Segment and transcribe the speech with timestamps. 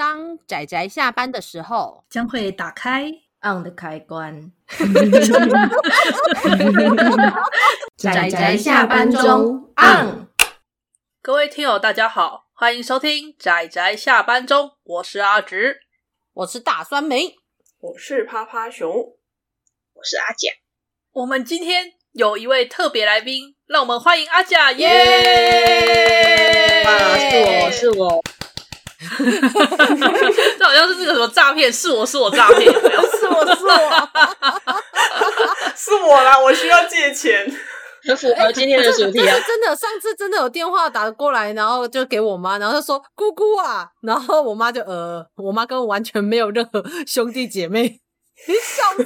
[0.00, 3.12] 当仔仔下班的时候，将会打开
[3.42, 4.50] on 的开关。
[7.98, 10.26] 仔仔下班中 on。
[11.20, 15.80] 各位听友，大家好，欢迎收听仔仔下班中，我是阿直，
[16.32, 17.36] 我是大酸梅，
[17.80, 20.48] 我是趴趴熊，我是阿甲。
[21.12, 24.86] 我们今天有一位特别来宾，让我们欢迎阿甲耶！
[26.86, 27.36] 啊，是
[27.66, 28.24] 我是我。
[30.58, 31.72] 这好像是这个什么诈骗？
[31.72, 32.70] 是我是我诈骗？
[32.72, 32.78] 是
[33.26, 34.08] 我是我
[35.74, 36.38] 是我啦！
[36.38, 37.50] 我需要借钱，
[38.04, 39.34] 很符合今天的主题啊！
[39.34, 48.00] 欸、真的，上次真的有电话打过来，然后就给我妈，然后她说姑姑啊，然后我妈就呃，我妈跟我完全没有任何兄弟姐妹，
[48.46, 49.04] 你笑死！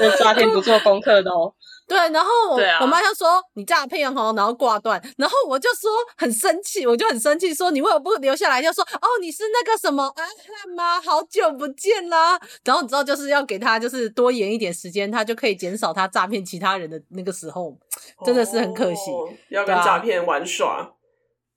[0.00, 1.54] 这诈骗不做功课的哦。
[1.86, 8.62] 对，然后我、啊、我妈就说你诈骗哦，然后挂断，然后我就说很生气，我就很生气，说你为什么不留下来？
[8.62, 10.98] 就说哦，你是那个什么阿汉吗？
[10.98, 12.40] 好久不见啦！
[12.64, 17.76] 然后你知道就是要给他就是多延一点时间，他就可以减少他诈骗其他人的那个时候，
[18.24, 20.90] 真的是很可惜，哦、要跟诈骗玩耍。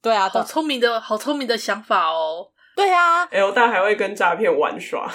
[0.02, 2.50] 对啊，好聪明的好聪明的想法哦。
[2.76, 5.10] 对啊，L 大还会跟诈骗玩耍，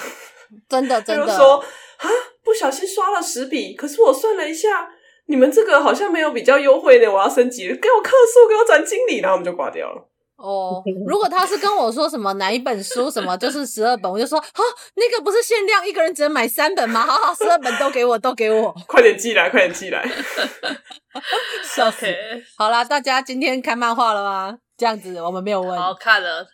[0.67, 2.09] 真的 真的就说啊，
[2.43, 4.89] 不小心刷了十笔，可是我算了一下。
[5.25, 10.09] 你们这个好像没有比较优惠的，我要升级，给我客诉，给我转经理，然后我们就挂掉了。
[10.35, 14.63] 哦，如果他是跟我说什么哪一本书什么 就是十二本，我就说好，
[14.95, 17.01] 那个不是限量，一个人只能买三本吗？
[17.05, 20.05] 好好，十二本都给我，都给我，快点寄来，快点寄来，
[21.63, 22.05] 笑死！
[22.57, 24.57] 好啦，大家今天看漫画了吗？
[24.75, 26.45] 这样子我们没有问，好看了，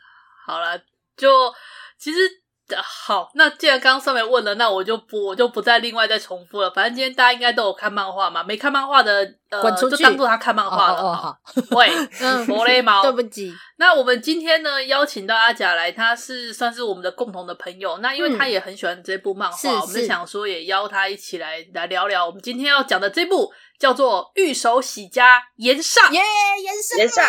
[0.45, 0.77] 好了，
[1.17, 1.51] 就
[1.97, 2.38] 其实。
[2.77, 6.71] 好，那既然刚刚上面问了，那我就不我就不再另外再重复了。
[6.71, 11.37] 反正今天大家应该都有看漫画嘛，没看漫画的呃，就当做他看漫画了。
[11.71, 13.53] 喂， 嗯，佛雷猫，对不起。
[13.77, 17.97] 那我们今天呢，邀请到阿甲来，他是算是我们的共同的朋友。
[17.99, 22.25] 那因为他也很喜欢这部漫画，嗯、我们就想说也邀他一起来来聊聊。
[22.25, 26.21] 我们今天要讲的这部叫做《御手洗家岩上》，耶，
[26.63, 27.25] 岩上，岩上，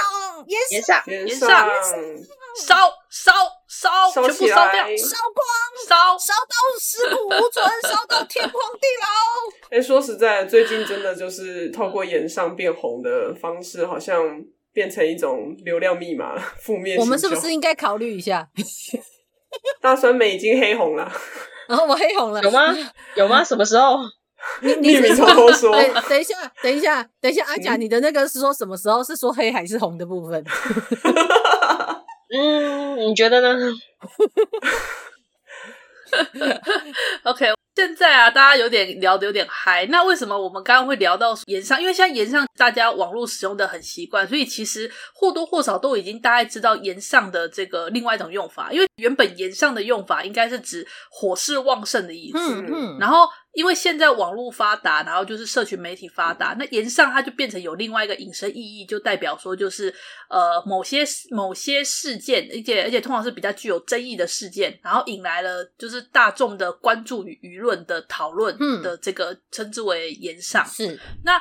[0.47, 1.71] 岩上，炎上。
[2.67, 2.77] 烧
[3.09, 3.33] 烧
[3.71, 5.47] 烧，全部烧掉，烧光，
[5.89, 9.69] 烧烧到尸骨无存，烧到天荒地老。
[9.71, 14.43] 哎、欸，说实在，最近真的就是透过演上变红的方式，好像
[14.73, 16.99] 变成一种流量密码，负面。
[16.99, 18.49] 我们是不是应该考虑一下？
[19.81, 21.11] 大酸梅已经黑红了，
[21.69, 22.75] 然后我黑红了，有吗？
[23.15, 23.45] 有吗？
[23.45, 23.99] 什么时候？
[24.63, 25.71] 你你你偷偷说，
[26.09, 29.05] 等一下，等一下，等一下，阿甲，你的那个是说什么时候？
[29.05, 30.45] 是说黑还是红的部分？
[32.33, 33.73] 嗯，你觉得呢？
[37.25, 39.87] OK，现在啊，大家有点聊的有点嗨。
[39.87, 41.81] 那为什么我们刚刚会聊到盐上？
[41.81, 48.71] 因为现在盐上大家网络使用的很习惯，所以其实或多或少都已经大概知道盐上的这个另外一种用法。
[48.73, 53.29] 因为原本盐上的用法应该是指火势旺盛的意思，嗯嗯，然后。
[53.53, 59.93] 因为现在网络发达，然后就是社群媒体发达，那盐上它就变成有另外一个引申意义，就代表说就是
[60.29, 61.03] 呃某些
[61.33, 70.67] 某些事件，而且而且通常是比较具有争议的事件，然后引来了就是大众的关注与舆论的讨论的这个称之为言上。
[70.67, 71.41] 是那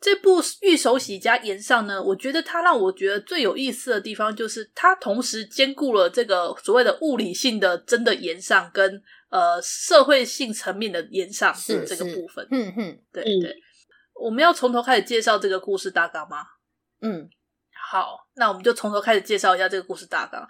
[0.00, 9.02] 这部《御手洗家言上》呢，我觉得它让我觉得最有意思的地方就是它同时兼顾了这个所谓的物理性的真的炎上跟。
[9.32, 13.56] 呃，社会性层面的炎上是这个部分，嗯嗯，对对，嗯、
[14.26, 16.44] 我们要从头开始介绍这个故事大纲吗？
[17.00, 17.30] 嗯，
[17.90, 20.46] 好，那我们就从头开始介绍一下这个故事大纲，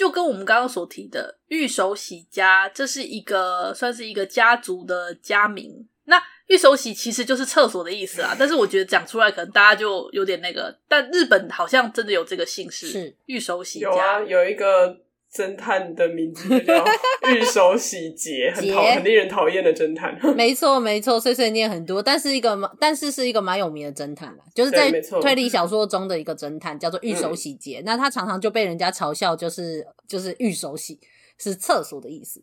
[0.00, 5.86] 就跟我们刚刚所提的御手洗家，这是一个算是一个家族的家名。
[6.04, 14.96] 那御手洗其实就是厕所的意思啊，但是我觉得讲出来可能大家就有点那个，但日本好像真的有这个姓氏，是御手洗家，有啊，有一个。
[15.32, 16.84] 侦探的名字叫
[17.32, 20.18] 御手洗劫，很讨很令人讨厌的侦探。
[20.34, 27.80] 没错，没错，碎碎念很多，但是一个，但是是一个蛮有名的侦探啦，就是在推理小说中的一个侦探，叫做御手洗劫。
[27.80, 30.98] 嗯、那他常常就被人家嘲笑，就是就是御手洗
[31.38, 32.42] 是厕所的意思。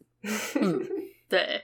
[0.62, 0.80] 嗯，
[1.28, 1.64] 对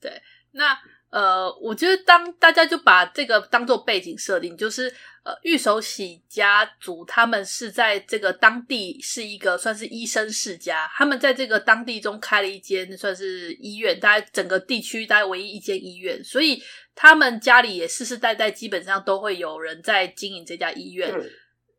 [0.00, 0.10] 对，
[0.52, 0.76] 那。
[1.14, 16.60] 呃，我觉得当大家就把这个当做背景设定，就是呃，御手洗家族他们是在这个当地是一个算是医生世家，他们在这个当地中开了一间算是医院，大概整个地区大概唯一一间医院，所以
[16.96, 21.14] 他们家里也世世代代基本上都会有人在经营这家医院。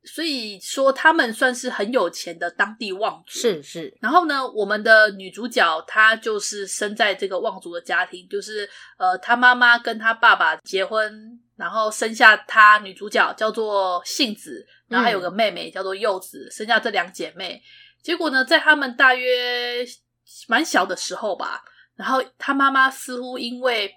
[0.06, 3.40] 所以说，他们算是很有钱的当地望族。
[3.40, 3.98] 是是。
[4.02, 17.62] 然后呢，我们的女主角她就是生在这个望族的家庭，就是呃，她妈妈跟她爸爸结婚然后生下她女主角叫做杏子，然后还有个妹妹叫做柚子，生下这两姐妹。
[18.02, 19.86] 结果呢，在他们大约
[20.48, 21.64] 蛮小的时候吧，
[21.96, 23.94] 然后她妈妈似乎因为。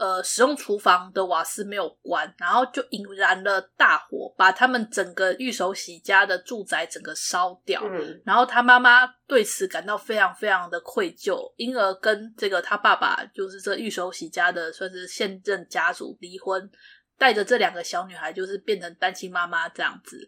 [0.00, 7.82] 呃，使用厨房的瓦斯没有关，然后就引燃了大火，把他们整个玉手洗家的住宅整个烧掉。
[7.84, 16.70] 嗯，然后他妈妈对此感到非常非常的愧疚，因而跟这个他爸爸，就是这玉手洗家的算是现任家族离婚，
[17.18, 20.26] 带着这两个小女孩，就是变成单亲妈妈这样子。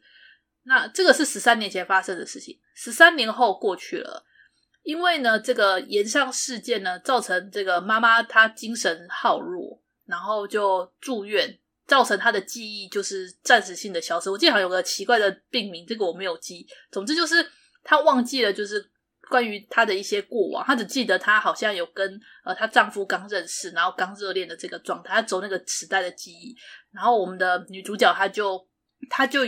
[0.64, 4.22] 那这个是十三年前发生的事情，十三年后过去了。
[4.82, 11.56] 因为呢，这个炎上事件呢，造成这个妈妈她精神耗弱，然后就住院，
[11.86, 14.28] 造成她的记忆就是暂时性的消失。
[14.28, 16.66] 我记得好像有个奇怪的病名，这个我没有记。
[16.90, 17.48] 总之就是
[17.84, 18.84] 她忘记了，就是
[19.30, 26.56] 关于她的一些过往，她只记得她好像有跟呃她丈夫刚认识，然后刚热恋的这个状态，她走那个时代的记忆。
[26.90, 28.66] 然后我们的女主角她就
[29.08, 29.42] 她就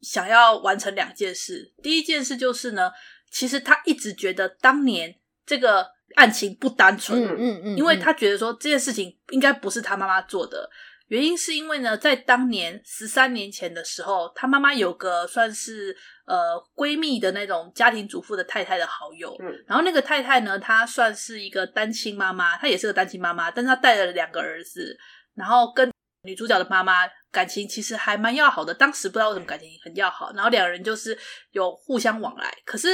[0.00, 2.90] 想要完成两件事，第一件事就是呢。
[3.30, 5.14] 其实他一直觉得当年
[5.46, 5.86] 这个
[6.16, 10.68] 案情不单纯，嗯嗯嗯，因为他觉得说这件事情应该不是他妈妈做的，
[11.06, 15.96] 原因是因为呢，在当年十三年前的时候，他妈妈有个算是
[16.26, 24.96] 呃闺蜜的那种家庭主妇的太太的好友，嗯，然后那个太太呢，她算是一个单亲妈妈，她也是个单亲妈妈，但是她带了两个儿子，
[25.34, 25.88] 然后跟
[26.24, 31.16] 女主角的妈妈感情其实还蛮要好的，当时不知道为什么感情很要好，然后两人就是
[31.52, 32.88] 有互相往来，可是。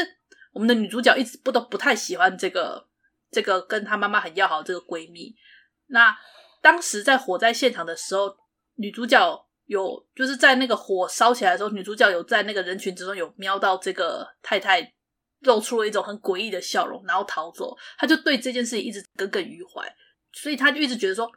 [0.56, 2.88] 我们的女主角一直不都不太喜欢这个
[3.30, 5.36] 这个跟她妈妈很要好的这个闺蜜。
[5.88, 6.16] 那
[6.62, 8.34] 当时在火灾现场的时候，
[8.76, 14.94] 女主角有就是在那个火烧起来的时候，女主角有在那个人群之中有瞄到这个太太
[15.40, 17.76] 露出了一种很诡异的笑容，然后逃走。
[17.98, 19.86] 她就对这件事情一直耿耿于怀，
[20.32, 21.30] 所以她就一直觉得说，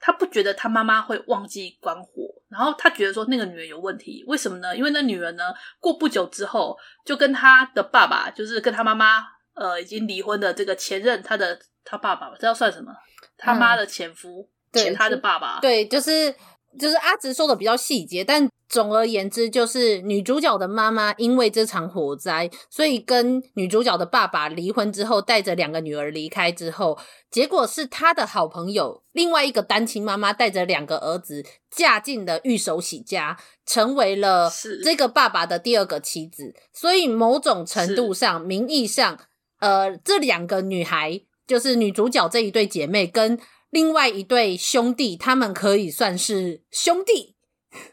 [0.00, 2.25] 她不觉得她妈妈会忘记关火。
[2.56, 4.74] 然后他觉得说那个女人有问题，为什么呢？
[4.74, 6.74] 因为那女人呢，过不久之后
[7.04, 12.90] 就跟他的爸爸，就是跟他妈妈，呃，已经离婚的这个前任，他的他爸爸，这要算什么？
[13.36, 16.34] 他妈的前夫，前、嗯、他的爸爸，对，就是。
[16.76, 26.98] 就是阿直说的比较细节，但总而言之，就是女主角的妈妈因为这场火灾，所以跟女主角的爸爸离婚之后，带着两个女儿离开之后，
[27.30, 34.50] 结果是她的好朋友另外一个单亲妈妈带着两个儿子嫁进了玉手洗家，成为了
[34.84, 36.54] 这个爸爸的第二个妻子。
[36.72, 39.18] 所以某种程度上，名义上，
[39.60, 43.38] 呃，这两个女孩就是女主角这一对姐妹跟。
[43.70, 47.36] 另外一对兄弟，他们可以算是兄弟，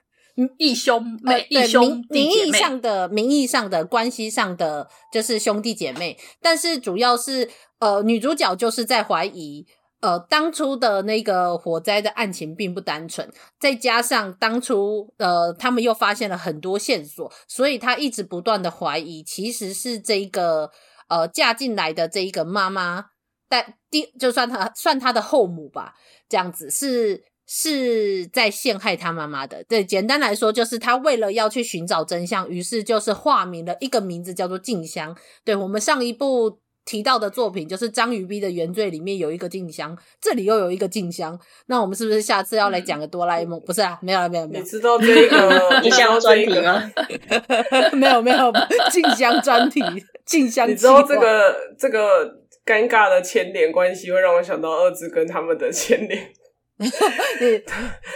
[0.58, 2.46] 义兄妹，义兄弟姐妹。
[2.46, 7.50] 名义上的名义上的关系上的就是兄弟姐妹，但是主要是
[7.80, 9.66] 呃，女主角就是在怀疑
[10.02, 20.72] 呃，当初的那个火灾的案情并不单纯，再加上当初呃，他们又发现了很多线索，所以她一直不断的怀疑，其实是这一个
[21.10, 23.13] 呃嫁进来的这一个妈妈。
[23.54, 25.94] 但第就算他算他的后母吧，
[26.28, 29.64] 这样子是是在陷害他妈妈的。
[29.66, 35.16] 对，简单来说就是他为了要去寻找真相，于是就是化名了一个名字叫做静香。
[35.46, 41.40] 对，我们上一部提到的作品就是章鱼逼的原罪里面有一个静香，这里又有一个静香。
[41.68, 43.62] 那我们是不是下次要来讲个哆啦 A 梦？
[43.62, 44.64] 不是啊，没有了，没有没有。
[44.64, 46.92] 你知道这个 静香专题吗？
[47.94, 48.52] 没有没有
[48.90, 49.80] 静香专题，
[50.26, 50.68] 静香。
[50.68, 52.42] 你知道这个这个？
[52.66, 56.32] 尴尬的牵连关系会让我想到二字跟他们的牵连，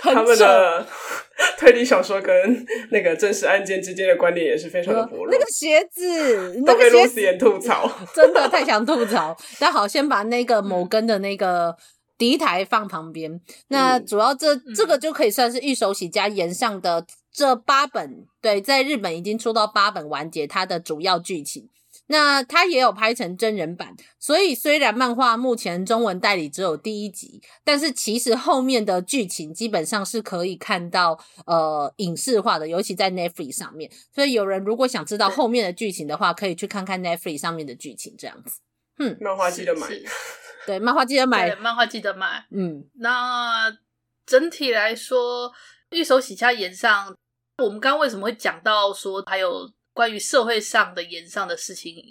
[0.01, 0.88] 他们的
[1.60, 5.27] 推理小说跟那个真实案件之间的关联也是非常的薄弱。
[5.30, 9.36] 那个鞋子 都被露丝言吐槽，真的太想吐槽。
[9.60, 11.75] 但好，先把那个某根的那个
[12.18, 13.32] 敌台放旁边。
[13.32, 21.70] 嗯、那主要这这个就可以算是玉手洗家炎上的这八本，对，在日本已经出到八本完结，它的主要剧情。
[22.10, 33.92] 那它也有拍成真人版，所以虽然漫画目前中文代理只有第一集，但是其实后面的剧情基本上是可以看到呃影视化的，尤其在 Netflix 上面。
[34.16, 38.62] 所以有人如果想知道后面的剧情的话，可以去看看 Netflix 上面的剧情，这样子。
[39.00, 39.88] 嗯，漫画记得买，
[40.66, 42.46] 对，漫画记得买，漫画记得买。
[42.52, 43.78] 嗯，那
[44.26, 45.52] 整体来说，
[45.90, 47.14] 御手洗家炎上，
[47.58, 49.70] 我们刚刚为什么会讲到说还有？
[49.98, 52.04] 关于社会上的盐上的事情，因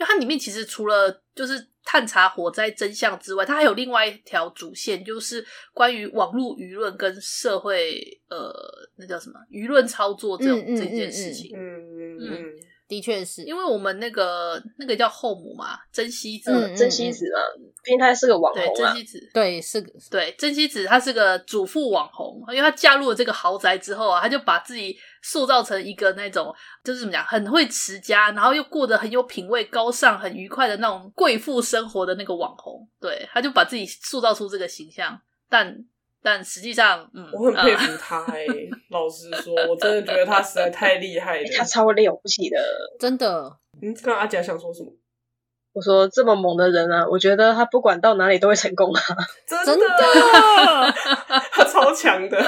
[0.00, 7.98] 为它里面其实除了就是探查火灾真相之外，它还有另外一条主线，就是关于网络舆论跟社会
[8.28, 8.52] 呃，
[8.96, 11.50] 那叫什么舆论操作这种、嗯、这件事情。
[11.56, 12.52] 嗯嗯嗯，
[12.86, 17.40] 的确是，因为我们那个那个叫后母嘛，珍希子，嗯珍希子嘛，
[17.82, 18.92] 毕竟她是个网对，红啊。
[18.92, 32.86] 珍希子，对，是个对，珍希子她是个主妇网红，因为她嫁入了这个豪宅之后啊，她就把自己塑造成一个那种就是怎么讲，很会持家，然后又过得很有品味、高尚、很愉快的那种贵妇生活的那个网红。
[33.00, 35.84] 对，他就把自己塑造出这个形象，但。
[36.24, 42.56] 但实际上，嗯，我很佩服他哎、欸，老实说，我真的觉得他实在太厉害了，他超了不起的，
[42.96, 43.52] 真的。
[43.82, 44.92] 嗯，刚刚阿甲想说什么？
[45.72, 49.02] 我说这么猛的人啊，我觉得他不管到哪里都会成功啊，
[49.44, 50.94] 真的，真的
[51.50, 52.40] 他超强的。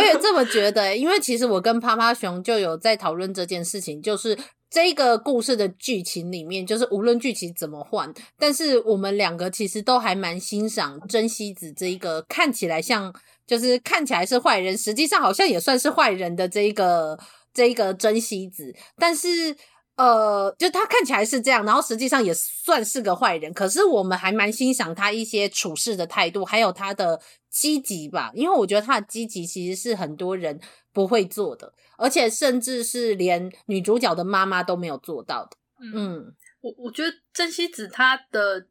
[0.00, 4.36] 我也这么觉得、因为其实我跟趴趴熊就有在讨论这件事情，就是。
[4.72, 13.12] 这个故事的剧情里面，就是无论剧情怎么换，但是我们两个其实都还蛮欣赏珍希子这一个看起来像，
[13.44, 17.18] 就是看起来是坏人，实际上好像也算是坏人的这一个
[17.52, 18.72] 这一个珍希子。
[18.96, 19.56] 但是，
[19.96, 23.52] 呃，就他看起来是这样，然后实际上也算是个坏人。
[23.52, 30.60] 可是我们还蛮欣赏他一些处事的态度，还有他的积极吧，因为我觉得他的积极其实是很多人
[30.92, 31.74] 不会做的。
[31.98, 35.56] 而且甚至是连女主角的妈妈都没有做到的。
[35.82, 38.66] 嗯，嗯我我觉得珍希子她的，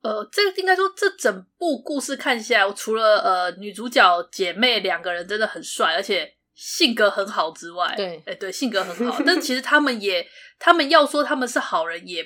[0.00, 9.22] 呃，这个应该说这整部故事看下来，除了呃女主角姐妹两个人真的很帅，而且性格很好之外，对，哎对，性格很好。
[9.24, 10.26] 但其实他们也，
[10.58, 12.24] 他们要说他们是好人也。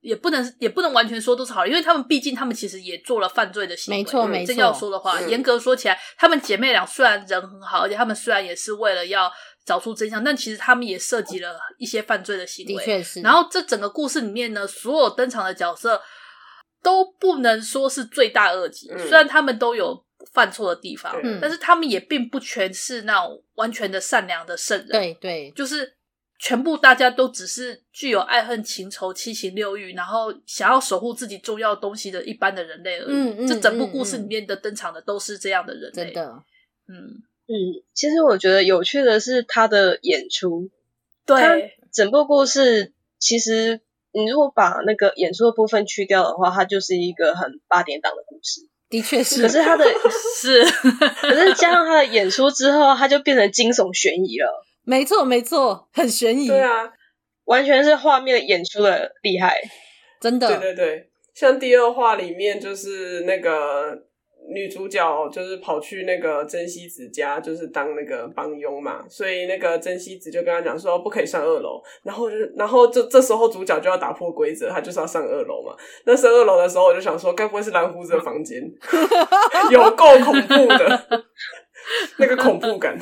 [0.00, 3.98] 也不能也不能完全说都是好人，因为他们毕竟他们其实也做了犯罪的行为。
[3.98, 4.46] 没错没错。
[4.46, 9.30] 真要说的话，严格说起来，她们姐妹俩虽然人很好，而且她们虽然也是为了要
[9.66, 12.74] 找出真相，但其实她们也涉及了一些犯罪的行为。
[12.74, 13.20] 的确是。
[13.22, 16.00] 然后这整个故事里面呢，所有登场的角色
[16.82, 24.88] 都不能说是罪大恶极，虽然他们都有犯错的地方，但是他们也并不全是那种完全的善良的圣人。
[24.88, 25.97] 对对，就是。
[26.38, 33.12] 全部大家都只是具有爱恨情仇、七情六欲，然后想要守护自己重要东西的一般的人类而已。
[33.12, 33.46] 嗯嗯。
[33.48, 36.04] 这整部故事里面的登场的都是这样的人类。
[36.04, 36.44] 真的。
[36.88, 40.70] 嗯嗯，其实我觉得有趣的是他的演出。
[41.26, 41.74] 对。
[41.92, 43.80] 整部故事其实
[44.12, 48.68] 你如果把那个演出的部分去掉的话，它就是一个很八点档的故事。
[48.88, 49.42] 的确是。
[49.42, 49.84] 可是他的
[50.40, 54.64] 是，可是加上他的演出之后，他就变成惊悚悬疑了。
[54.88, 56.48] 没错，没错，很悬疑。
[56.48, 56.90] 对啊，
[57.44, 59.60] 完全是画面演出的厉害，
[60.18, 60.48] 真的。
[60.48, 63.94] 对对对，像第二话里面就是那个
[64.50, 75.76] 女主角就是跑去那个珍希子家，就是当那个帮佣嘛，所以那个珍希子就跟他讲说不可以上二楼，然后就然后这这时候主角就要打破规则，他就是要上二楼嘛。
[76.06, 78.62] 那上二楼的时候，我就想说，该不会是蓝胡子的房间？
[79.70, 81.08] 有够恐怖的，
[82.16, 82.98] 那个恐怖感。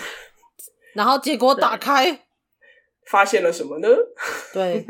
[0.97, 2.23] 然后结果打开，
[3.11, 3.89] 发现了什么呢？
[4.53, 4.85] 对，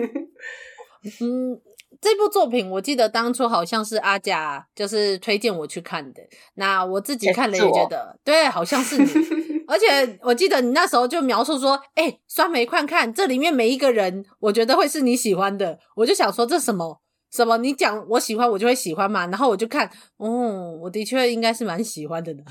[1.20, 1.60] 嗯，
[2.00, 6.22] 这部作品我记得当初好像是阿甲就是推荐我去看的。
[6.54, 9.04] 那我自己看了也觉得，对，好像是你。
[9.68, 17.58] 而且我记得你那时候就描述说：“哎、欸，酸梅看看这里面每一个人，我觉得会是你喜欢的。”我就想说这什么什么？
[17.58, 19.26] 你讲我喜欢，我就会喜欢嘛。
[19.26, 22.44] 然后我就看，哦，我的确应该是蛮喜欢的呢。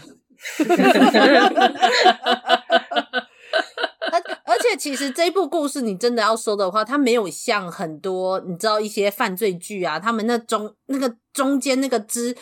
[4.75, 12.35] 其实这部故事，你真的要说的话，它没有像很多你知道一些犯罪剧啊，他们那中那个中间那个之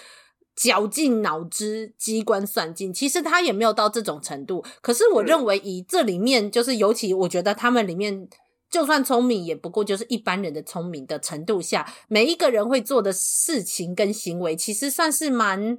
[0.55, 4.63] 绞尽脑汁、机关算尽，其实他也没有到这种程度。
[4.81, 8.27] 可是我认为，以这里面就是，尤其我觉得他们里面
[8.69, 15.77] 就算聪明，也不过就是一般人的聪明的程度下，每一个人会做的事情跟行为，其实算是蛮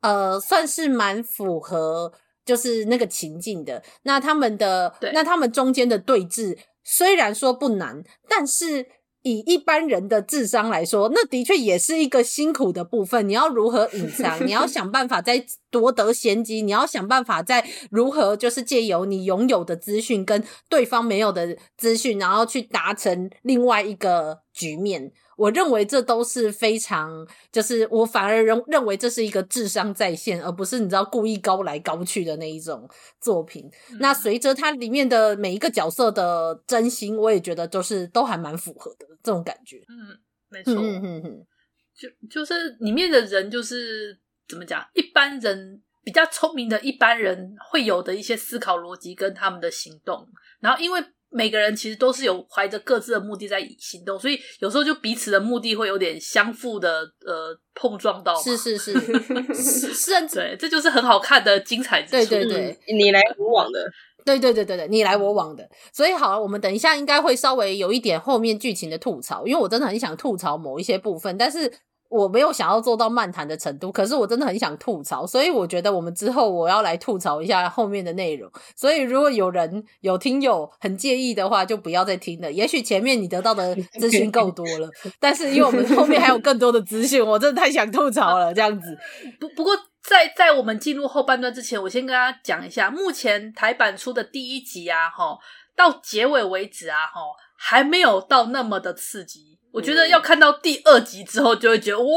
[0.00, 2.12] 呃，算是蛮符合。
[2.46, 8.86] 就是那个情境的，那他们的，那他们中间的对峙，虽然说不难，但是
[9.22, 13.28] 以一般人的智商来说，那的确也是一个辛苦的部分。
[13.28, 14.46] 你要如何隐藏？
[14.46, 25.10] 你要 想办法在夺得先机，你要想办法在如何，就是借由你拥有的资讯跟对方没有的资讯，然后去达成另外一个局面。
[25.36, 32.88] 我认为这都是非常，就是我反而认认为这是一个智商在线，而不是你知道故意高来高去的那一种
[33.20, 33.70] 作品。
[33.92, 39.84] 嗯、那随着它里面的每一个角色的真心，我也觉得就是都还蛮符合的这种感觉。
[39.88, 40.74] 嗯，没错。
[40.74, 41.46] 嗯嗯嗯，
[41.94, 50.26] 就就是里面的人就是怎么讲，一般人比较聪明的一般人会有的一些思考逻辑跟他们的行动，
[50.60, 51.04] 然后因为。
[51.30, 58.34] 每个人其实都是有怀着各自的目的在行动，所以有时候就彼此的目的会有点相互的呃碰撞到。
[58.40, 58.92] 是是是，
[59.54, 62.30] 是，甚至对，这就是很好看的精彩之处。
[62.30, 63.80] 对对对，你来我往的。
[64.24, 65.68] 对对对对对，你来我往的。
[65.92, 71.72] 所以好，我们等一下应该会稍微有一点后面剧情的吐槽，因为我真的很想吐槽某一些部分，但是。
[72.08, 78.50] 我没有想要做到漫谈的程度，可是我真的很想吐槽，所以我觉得我们之后我要来吐槽一下后面的内容。
[78.74, 82.50] 所以如果有人有听友很介意的话，就不要再听了。
[82.50, 84.88] 也许前面你得到的资讯够多了，
[85.20, 88.54] 但是因为我们后面还有更多的资讯，我真的太想吐槽了。
[88.54, 88.96] 这样子，
[89.40, 95.36] 不不过在在我们进入后半段之前，我先跟大家讲一下，目前台版出的第一集啊，哈，
[95.76, 97.20] 到结尾为止啊，哈，
[97.56, 99.58] 还没有到那么的刺激。
[99.76, 102.08] 我觉得要看到第二集之后，就会觉得哇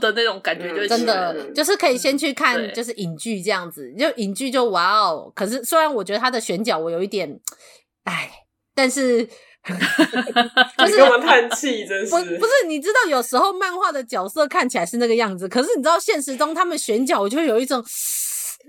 [0.00, 5.30] 的那种感觉，就真的就是可以先去看，就是影剧这样子，就影剧就哇哦。
[5.32, 7.38] 可是虽然我觉得他的选角我有一点，
[8.02, 8.28] 哎，
[8.74, 9.24] 但是
[10.78, 11.86] 就是干嘛叹气？
[11.86, 12.66] 真是不不是？
[12.66, 17.84] 你知道有时候漫画的角色看起来是那个样子，可是你知道现实中他们选角，我就有一种。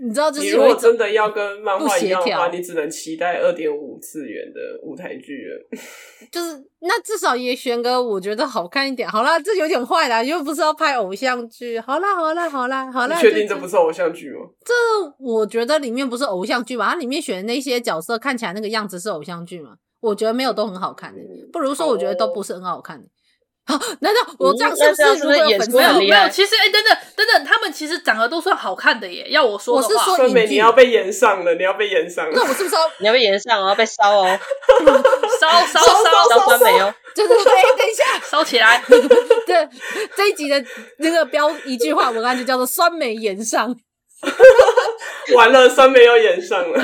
[0.04, 5.78] 你知道，就是如果真的要跟漫画一样的话，你只能期待二点五次元的舞台剧了。
[6.32, 9.08] 就是那至少也选个我觉得好看一点。
[9.08, 11.80] 好啦，这有点坏啦，又不是要拍偶像剧。
[11.80, 13.16] 好啦，好啦，好啦，好啦。
[13.16, 14.40] 你确定这不是偶像剧吗？
[14.66, 14.74] 这
[15.20, 16.90] 我觉得里面不是偶像剧吧？
[16.90, 19.76] 它里面选的那些角色看起来那个样子是偶像剧吗？
[20.00, 21.22] 我觉得没有都很好看的，
[21.54, 23.08] 不如说我觉得都不是很好看的。
[23.66, 26.30] 好， 难道我这样是不是如果有粉丝没有没有？
[26.30, 29.28] 其实哎、欸，等等等等，他们其实长得都算好看的耶。
[29.30, 32.32] 要我说的话，我是说酸梅你要被延上了，你要被延上了。
[32.34, 34.40] 那我是不是要你要被延上，我要被烧哦，
[35.40, 38.82] 烧烧烧烧酸梅哦，就是对，等一下烧起来。
[39.46, 39.70] 对，
[40.18, 40.64] 这一集的
[40.98, 43.76] 那个标一句话文案就叫做“酸梅炎上”。
[45.36, 46.80] 完了，酸梅要演上了。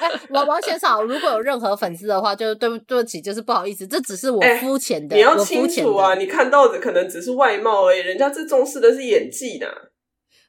[0.00, 5.14] 哎、欸，王王先生，如果有任何粉丝的话，就对不对不起，就是不好意思，这只是我肤浅的。
[5.14, 9.68] 欸、你要清楚啊，你看到的可能只是外貌而已，人家最重视的是演技的。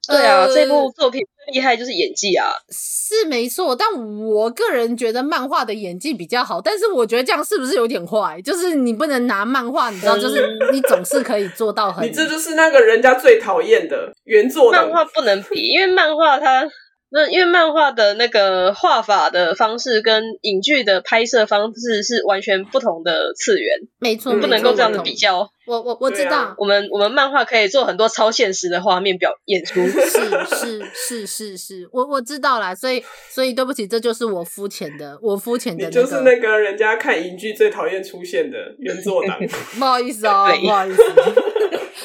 [0.08, 3.76] 对啊，这部作品最厉害就是演技啊，是没错。
[3.76, 3.88] 但
[4.26, 8.42] 我个人觉得漫画的演技比较好，但是我觉得这样是不是有点坏？
[8.42, 12.08] 就是你不能拿漫画，你知道，就是你总是可以做到 很。
[12.08, 14.78] 你这就是那个人家最讨厌的原作的。
[14.78, 16.68] 漫画不能比，因为漫画它。
[17.16, 25.50] 那因为漫画的那个画法的方式跟影剧的拍摄方式是完全不同的次元，没错，不能够这样子比较。
[25.66, 30.02] 我我我知道，啊、我们我们漫画可以做很多超现实的画面表演出， 是
[30.46, 39.40] 是是是是，我我知道啦，所以所以对不起，这就是我肤浅的，我肤浅的、那个，你就是那个人家看影剧最讨厌出现的原作党，
[39.80, 41.02] 不好意思哦，不好意思。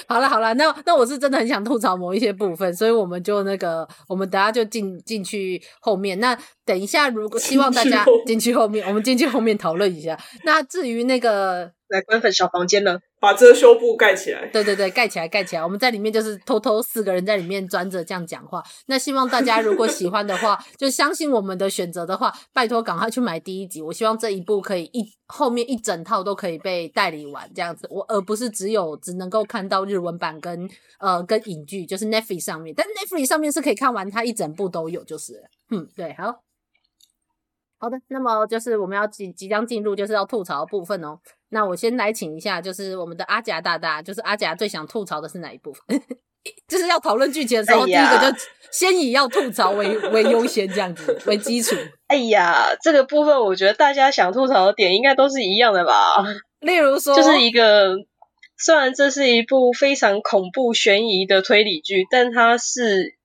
[0.06, 6.18] 好了好了，那那我是真的很想吐槽某一些部分，所以我们就那个，我们等下就进进去后面。
[6.20, 10.18] 那等一下，如果希望大家进去后面，我们进去后面讨论一下。
[10.44, 11.72] 那至于那个。
[11.90, 14.46] 来关粉小房间了，把遮羞布盖起来。
[14.52, 15.62] 对对对，盖起来，盖起来。
[15.62, 18.62] 我们在里面就是偷偷四个人在里面钻着这样讲话。
[18.86, 23.82] 那希望大家如果喜欢的话， 就相信我们的选择的话，拜托赶快去买第一集。
[23.82, 32.74] 我希望这一部可以一后面一整套都可以被代理完这样子，我而不是只有只能够看到日文版跟呃跟影剧，就是 Netflix 上面。
[32.76, 36.42] 但 Netflix 上面是可以看完它一整部都有，就是嗯对，好
[37.80, 38.00] 好的。
[38.08, 41.18] 那么就是我们要即即将进入就是要吐槽的部分哦。
[41.48, 45.82] 那我先来请一下，就是我们的阿甲大大，就是阿甲最想吐槽的是哪一部分？
[46.68, 48.38] 就是要讨论剧情的时候，哎、第一个就
[48.70, 51.74] 先以要吐槽为为优先，这样子为基础。
[52.08, 55.92] 哎呀，这个部分我觉得大家想吐槽的点应该都是一样的吧？
[56.60, 57.94] 例如说，就是一个
[58.56, 63.16] 虽然这是一部非常恐怖悬疑的推理剧，但它是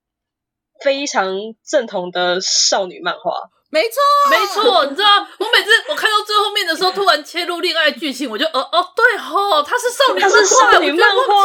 [0.84, 3.32] 非常正统的少女漫画。
[3.76, 11.44] 没错，没错，你知道，我每次我看到最后面的时候，突然切入恋爱剧情，我就，哦哦，对吼，他是少女漫画，它是少女漫画，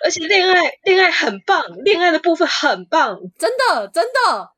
[0.02, 4.50] 而且恋爱恋爱很棒，恋爱的部分很棒， 真的真的，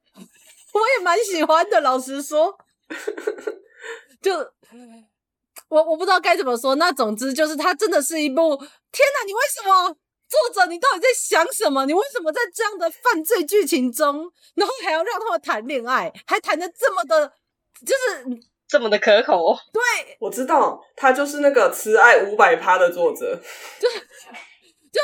[0.72, 1.80] 我也蛮喜欢的。
[1.80, 2.56] 老实说，
[4.22, 4.32] 就
[5.68, 8.68] 我我不知道该怎么说，那总之就是它真的是一部，天
[9.14, 9.96] 哪，你为什么？
[10.28, 11.86] 作者，你到底在想什么？
[11.86, 17.32] 你为什么在这样的犯罪剧情中，然后还要让他们谈恋爱，还谈的这么的，
[17.80, 19.56] 就是这么的可口？
[19.72, 19.82] 对，
[20.20, 23.40] 我知道，他就是那个慈爱五百趴的作者。
[23.80, 23.88] 就
[24.90, 25.00] 就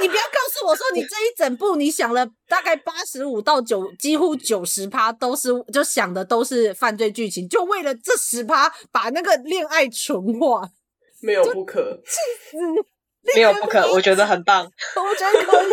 [0.00, 10.68] 你，你不要告诉我说，你这一整部你想了大概八十五到九，几乎九十趴都是，就想的都是犯罪剧情，就为了这十趴把那个恋爱纯化，
[11.20, 12.16] 没有不可，气
[12.50, 12.58] 死！
[13.34, 14.64] 没有不可，我觉得很棒。
[14.96, 15.72] 我觉得可以，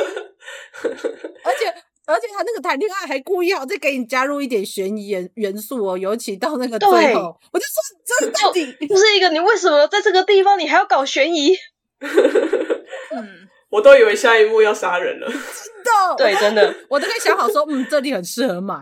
[1.44, 1.68] 而且
[2.06, 11.54] 而且他那个谈恋爱还故意好再给你加入一点悬疑元元素哦，尤其到那个最后，对我就说这是到底不是一个你为什么在这个地方你还要搞悬疑？
[12.02, 15.28] 嗯，我都以为下一幕要杀人了。
[15.28, 15.38] 真
[15.84, 18.76] 的，对，真的，我都可以想好说，嗯，这里很适合买。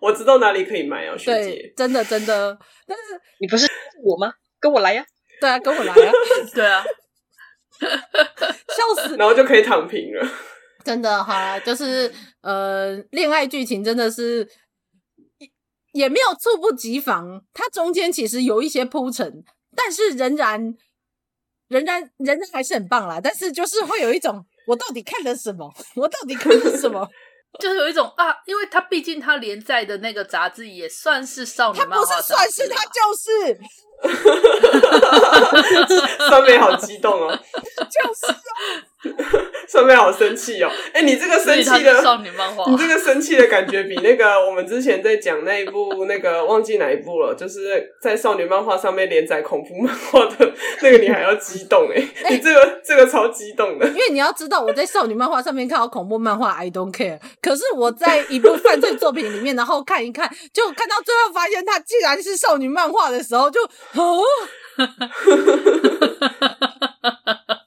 [0.00, 2.58] 我知道哪里可以买啊，学姐对，真的真的。
[2.86, 3.02] 但是
[3.40, 3.66] 你不是
[4.04, 4.32] 我吗？
[4.60, 5.04] 跟我来呀！
[5.40, 6.12] 对啊，跟我来啊！
[6.54, 6.84] 对啊，
[7.80, 10.28] 笑死，然后就可以躺平了。
[10.84, 14.46] 真的哈，就是呃，恋爱剧情真的是
[15.38, 15.48] 也
[15.92, 19.42] 也没有猝不及防，它中间其实有一些铺陈，
[19.74, 20.74] 但是仍然
[21.68, 23.18] 仍然仍然还是很棒啦。
[23.22, 25.72] 但是就是会有一种，我到底看了什么？
[25.96, 27.08] 我到底看了什么？
[27.60, 33.60] 就是有一种啊，因为它毕竟它连载的那个杂志也算是少女漫画，它不是算是，它就是。
[36.28, 38.36] 酸梅好激动哦，就是啊，
[39.68, 40.70] 酸梅好生气哦。
[40.92, 50.52] 哎、欸，你这个生气的少女漫画，你这个生气的感觉比那个我们之前在讲那一部 那个忘记哪一部了，就是在少女漫画上面连载恐怖漫画的
[50.82, 52.30] 那个，你还要激动哎、欸？
[52.30, 57.18] 你这个这个超激动的，因为你要知道我在少女漫画上面看到恐怖漫画，I don't care。
[57.40, 63.60] 可是我在一部犯罪作品里面，然后看一看，就看到最后发现它竟然是少女漫画的时候，就。
[63.96, 64.22] 哦，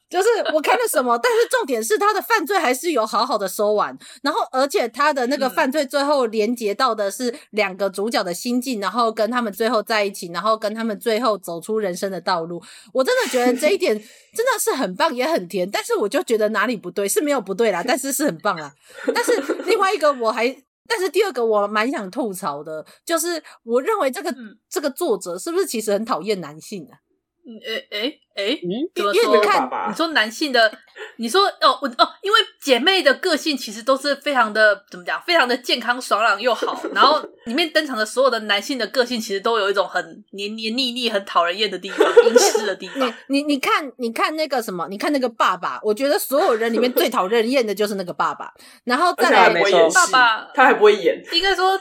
[0.10, 12.62] 就是我看了什么，但是重点是他的犯罪还是有好好的收完，然后而且他的那个犯罪最后连接到的是两个主角的心境，然后跟他们最后在一起，然后跟他们最后走出人生的道路。
[12.94, 15.70] 我真的觉得这一点真的是很棒，也很甜。
[15.70, 18.74] 但是我就觉得哪里不对，是没有不对啦， 但是是很棒啦。
[19.14, 20.64] 但是另外一个我还。
[20.88, 27.00] 但是第二个我蛮想吐槽的，就是我认为这个、嗯、这个作者是不是其实很讨厌男性啊？
[27.48, 30.70] 嗯，诶诶诶，因为你看，你说男性的，
[31.16, 36.78] 你说哦，我哦，因为姐妹的个性其实都是非常的怎么讲，非常的健康爽朗又好。
[36.94, 43.08] 然后里面登场的所有的男性的个性，其实都有一种很黏黏腻腻、很讨人厌的地方，阴湿的地方。
[43.28, 44.86] 你你你看，你看那个什么？
[44.90, 48.54] 你看那个爸爸，我觉得所有人里面最讨人厌的就是那个爸爸。
[48.84, 49.54] 然后再来，
[49.94, 51.80] 爸爸他还不会演，应该说。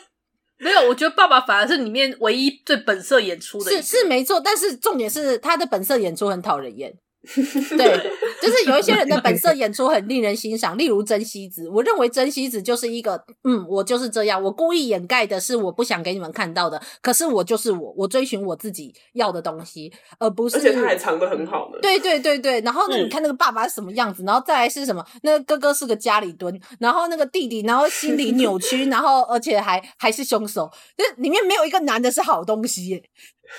[0.59, 3.71] 没有，我觉得爸爸反而是里面唯一最本色演出的。
[3.71, 6.95] 是是没错，但是重点是他的本色演出很讨人厌。
[7.77, 8.11] 对，
[8.41, 11.69] 就是有一些人的本色演出很令人欣赏，例如真希子。
[11.69, 20.57] 我认为真希子就是一个，嗯，我就是这样，我故意掩盖的是我不想给你们看到的，可是我就是我，我追寻我自己要的东西，而不是。
[20.57, 21.79] 而且他还藏得很好呢。
[21.83, 25.05] 对对对对，然后呢，你看那个爸爸是什么样子，然后再来是什么？
[25.23, 33.03] 那个哥哥是个家里蹲，然后那个弟弟，然后心理扭曲，然后而且还还是凶手，就里面没有一个男的是好东西耶，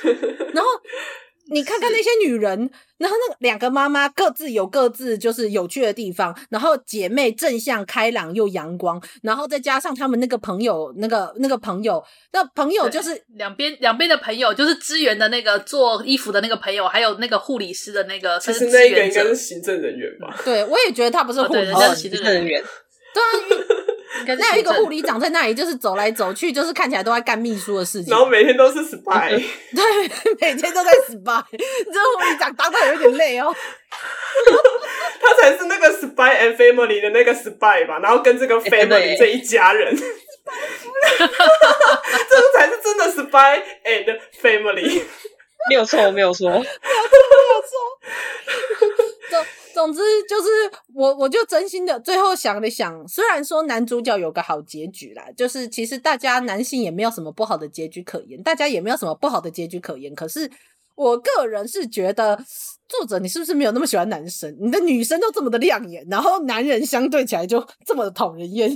[0.56, 0.69] 然后。
[1.49, 20.36] 你看看那些女人，然后那个两个妈妈各自有各自就是有趣的地方，然后姐妹正向开朗又阳光，然后再加上他们那个朋友，那个那个朋友，那朋友就是两边两边的朋友，就是支援的那个做衣服的那个朋友，还有那个护理师的那个，其实那个应该是行政人员吧？
[20.43, 22.63] 对，我也觉得他不是护理师，哦、行政人员。
[23.17, 24.38] 对啊。
[24.39, 29.30] 那有一个护理长在那里，就是走来走去，就是看起来都在干秘书的事情，然后每天都是 spy，
[29.75, 29.84] 对，
[30.39, 31.43] 每天都在 spy。
[31.51, 33.56] 这护理长当的有点累哦，
[35.21, 37.99] 他才是那个 spy and family 的那个 spy 吧？
[37.99, 40.03] 然后跟这个 family 这一家人，这
[41.27, 41.32] 个
[42.56, 45.03] 才是真的 spy and family，
[45.69, 46.65] 没有错，没有错，没有错，
[49.30, 49.45] 没有错。
[49.78, 50.50] 总之就是
[50.96, 60.16] 我，我就真心的最后想了想，虽然说男主角有个好结局啦，就是其实大家男性也没有什么不好的结局可言，大家也没有什么不好的结局可言。
[60.16, 60.50] 可是
[60.96, 62.44] 我个人是觉得，
[62.90, 64.58] 作者你是不是没有那么喜欢男生？
[64.60, 68.76] 你的女生都这么的亮眼，然后男人相对起来就这么的讨人厌。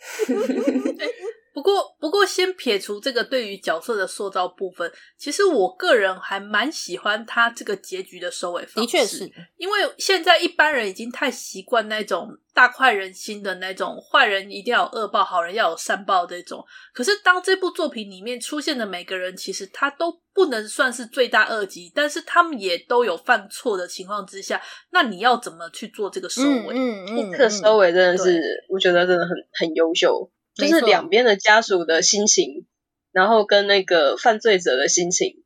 [1.52, 8.80] 不过，不过，先撇除这个对于角色的塑造部分，其实我个人还蛮喜欢他这个结局的收尾方式。
[8.80, 16.64] 的确是，因为现在一般人已经太习惯那种大快人心的那种坏人一定要有恶报，好人要有善报这种。
[16.92, 26.74] 可是，当这部作品里面出现的每个人，其实他都不能算是罪大恶极，但是他们也都有犯错的情况之下，那你要怎么去做这个收尾？
[26.74, 30.30] 嗯嗯，嗯，这个收尾真的是，我觉得真的很很优秀。
[30.54, 32.66] 就是两边的家属的心情，
[33.12, 35.42] 然后跟那个犯罪者的心情，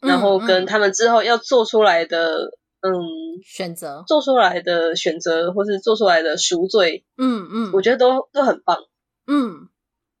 [0.00, 8.78] 然后跟他们之后要做出来的嗯，嗯选择，做出来的选择，或是做出来的赎罪，嗯嗯，我觉得都都很棒，
[9.26, 9.68] 嗯。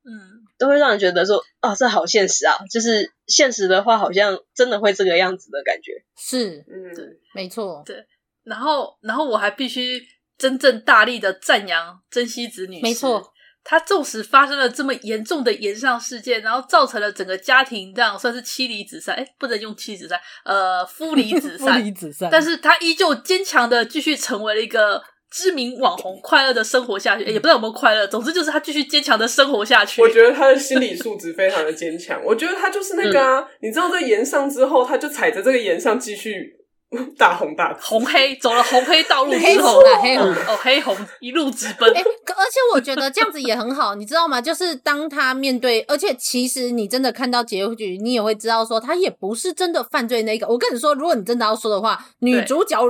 [0.08, 8.06] 嗯，都会让人觉得说啊，这好现实啊，就是现实的话，好像真的会这个样子的感觉，是，嗯，对，没错，对，
[8.44, 10.00] 然后然后我还必须
[10.38, 13.32] 真正大力的赞扬珍惜子女士，没错。
[13.68, 22.28] 他纵使发生了这么严重的炎上事件，然后造成了整个家庭这样算是妻离子散，哎，不能用妻离子散，呃，夫离子 散，夫离子散。
[22.30, 25.02] 但是他依旧坚强的继续成为了一个
[25.32, 28.06] 知名网红，快乐的生活下去，也不知道有没有快乐。
[28.06, 30.00] 总之就是他继续坚强的生活下去。
[30.00, 32.22] 我觉得他的心理素质非常的坚强。
[32.24, 36.54] 我觉得他就是那个啊，嗯、你知道在炎上之后，他就踩着这个炎上继续。
[37.18, 41.92] 大红大红黑走了红黑道路之后，黑红啊黑红哦黑红一路直奔。
[41.92, 44.40] 欸，而且我觉得这样子也很好，你知道吗？
[44.40, 50.46] 就是当他面对，而且其实你真的看到结局，你也会知道说他也不是真的犯罪那个。
[50.46, 52.80] 我跟你说，如果你真的要说的话，女主角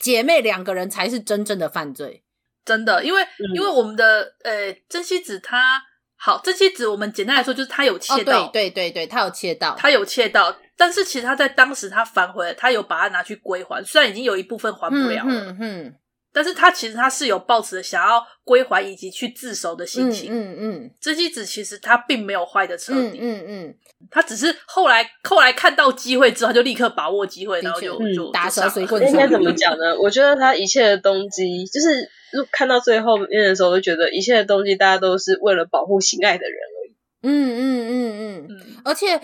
[0.00, 2.22] 姐妹两个人才是真正的犯罪，
[2.64, 5.82] 真的，因为、嗯、因为我们的呃真希子她
[6.16, 10.56] 好，真希子我们简单来说就是她有窃盗，哦，对对对对，她有窃盗，她有窃盗。
[10.76, 15.94] 但是其实他在当时他反悔了，他有把它拿去归还，虽然已经有一部分还不了了，嗯嗯嗯、
[16.32, 23.74] 但是他其实他是有抱持想要归还以及去自首的心情，嗯嗯，真希子其实他并没有坏的彻底，嗯嗯，嗯
[24.10, 29.10] 他只是后来后来看到机会之后，他就立刻把握机会，然后就、嗯、就打蛇随棍上。
[29.10, 29.98] 应该怎么讲呢？
[29.98, 32.10] 我觉得他一切的动机，就是
[32.52, 38.46] 看到最后面的时候，就觉得一切的动机，大家都是为了保护心爱的人而已，嗯嗯嗯。
[38.50, 39.18] 嗯，而且。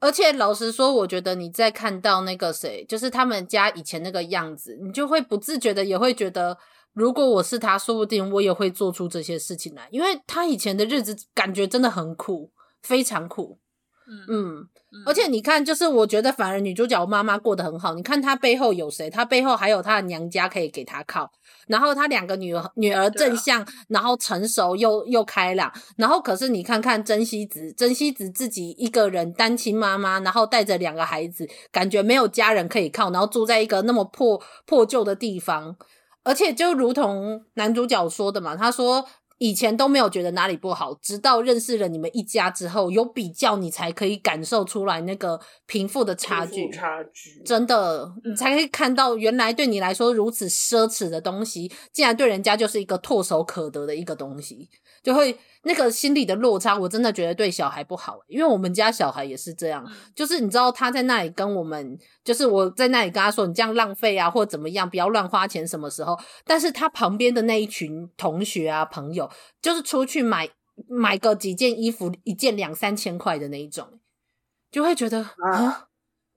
[0.00, 6.58] 而且老实说，我觉得你在看到那个谁，就是他们家以前那个样子，你就会不自觉的也会觉得，
[6.92, 12.52] 如果我是他，说不定我也会做出这些事情来，因为他以前的日子感觉真的很苦，
[12.82, 13.58] 非常苦。
[14.06, 14.68] 嗯嗯，
[15.06, 17.94] 而且你看，就是我觉得反而女主角妈妈过得很好。
[17.94, 19.08] 你看她背后有谁？
[19.08, 21.32] 她背后还有她的娘家可以给她靠。
[21.66, 25.72] 然后他两个女儿，女儿正向，啊、然后成熟又又开朗。
[25.96, 35.76] 然后可是你看看真希子，真希子自己一个人单亲妈妈，然后带着两个孩子，感觉没有家人可以靠，然后住在一个那么破破旧的地方。
[36.22, 39.06] 而且就如同男主角说的嘛，他说。
[39.38, 46.70] 以前都没有觉得哪里不好，直到认识了你们一家之后，有比较，你才可以感受出来那个贫富的差距。
[46.70, 54.68] 差距真的，你才可以看到原来对你来说如此奢侈的东西，竟然对人家就是一个唾手可得的一个东西，
[55.02, 55.36] 就会。
[55.66, 66.18] 那个心理的落差，我真的觉得对小孩不好，因为我们家小孩也是这样，就是你知道他在那里跟我们，就是我在那里跟他说，你这样浪费啊，或怎么样，不要乱花钱，什么时候？
[66.44, 69.30] 但是他旁边的那一群同学啊朋友，
[69.62, 70.48] 就是出去买
[70.86, 74.00] 买个几件衣服，一件两三千块的那一种，
[74.70, 75.88] 就会觉得啊，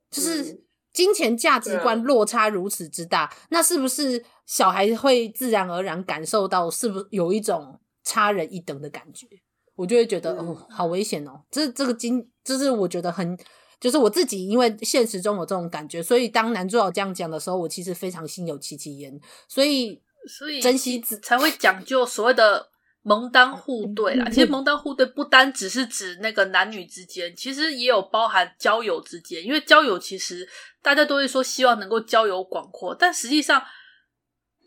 [0.09, 0.63] 就是
[0.93, 7.79] 金钱价值观落差如此之大，那是不是小孩会自然而然感受到，是不是有一种？
[8.07, 9.27] 差人一等的感觉，
[9.75, 11.41] 我就会觉得哦，好危险哦！
[11.51, 13.37] 这这个经，这是我觉得很，
[13.81, 19.19] 就是我自己，因为现实中有这种感觉，所以当男主角这样讲的时候，我其实非常心有戚戚焉。
[19.49, 22.69] 所以，所以真希子才会讲究所谓的
[23.01, 24.29] 门当户对啦。
[24.29, 29.43] 其实门当户对不单只是指那个男女之间，其实也有包含交友之间。
[29.43, 30.47] 因为交友其实
[30.81, 33.61] 大家都会说希望能够交友广阔，但实际上。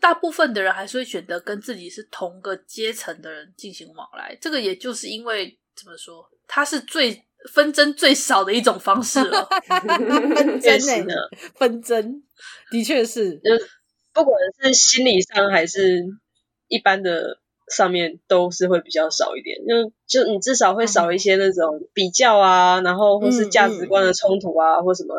[0.00, 9.46] 大部分的人还是会选择跟自己是同个阶层的人进行往来，这个也就是因为怎么说，它是最纷争最少的一种方式了。
[9.68, 11.14] 纷争呢？
[11.54, 12.22] 纷争
[12.70, 13.50] 的确是，就
[14.12, 16.04] 不管是心理上还是
[16.68, 19.58] 一般的上面，都是会比较少一点。
[19.66, 19.92] 就
[20.24, 25.14] 就你至少会少一些那种比较啊，然后或是价值观的冲突啊，嗯嗯、或什么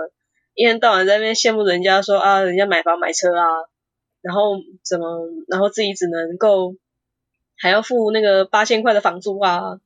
[0.53, 3.45] 一天到晚在那边羡慕人家说啊，人家买房买车啊。
[4.21, 5.27] 然后怎么？
[5.47, 6.75] 然后自己只能够
[7.57, 9.79] 还要付那个八千块的房租啊，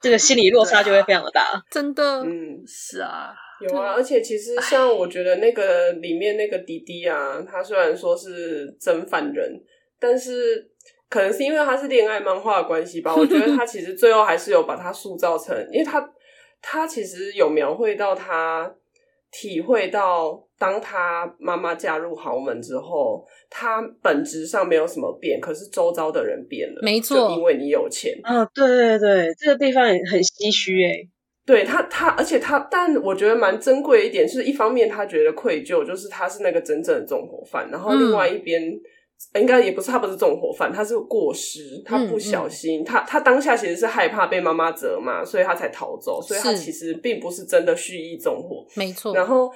[0.00, 1.42] 这个心理落差就会非常的大。
[1.42, 3.92] 啊、真的，嗯，是啊，有啊。
[3.92, 9.60] 而且其实像我觉得那个里面那个弟弟啊，他虽然说是真犯人，
[9.98, 10.70] 但是
[11.08, 13.14] 可能是因为他是恋爱漫画的关系吧。
[13.14, 16.12] 我觉得他 其实最后还是有把他塑造成，因为他
[16.60, 18.74] 他其实有描绘到他。
[19.30, 26.80] 体会到，当他妈妈嫁入豪门之后，他本质上没有什么变，可是周遭的人变了。
[26.82, 28.18] 没错，就因为你有钱。
[28.22, 31.08] 啊、哦，对对对，这个地方也很唏嘘诶。
[31.46, 38.68] 对他，他而且他，但我觉得蛮珍贵的一点，是一方面他觉得愧疚，就是他是那个真正的纵火犯，然后另外一边。
[38.68, 38.80] 嗯
[39.34, 49.12] 应该也不是，他不是纵火犯，他是过失，他不小心，嗯嗯、他他当下其实是害怕被妈妈责骂，所以他才逃走，所以他其实并不是真的蓄意纵火，没错。
[49.12, 49.50] 然后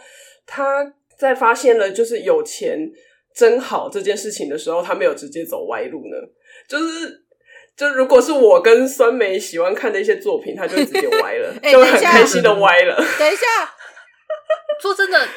[0.47, 2.79] 他在发现了就是有钱
[3.35, 6.17] 真好这件事情的时候，他没有直接走歪路呢，
[6.69, 7.25] 就是
[7.77, 12.97] 就如果是我跟酸梅喜欢看的一些作品，他就直接歪了，欸、 就很开心的歪了。
[13.19, 13.47] 等一下，
[14.81, 15.29] 说真的。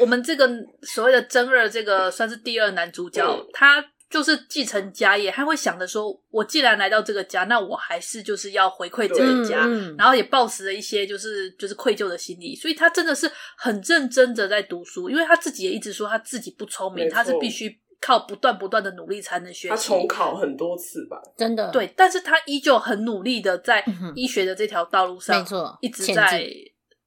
[0.00, 0.48] 我们这个
[0.82, 19.68] 所谓的真二，这个算是第二男主角，嗯、他就是继承家业，他会想着说，我既然来到这个家，那我还是就是要回馈这个家，嗯嗯、然后也抱持了一些就是就是愧疚的心理，所以他真的是很认真的在读书，因为他自己也一直说他自己不聪明，他是必须靠不断不断的努力才能学习。
[19.68, 26.42] 他重考很多次吧，真的对，但是他依旧很努力的在医学的这条道路上，没错，一直在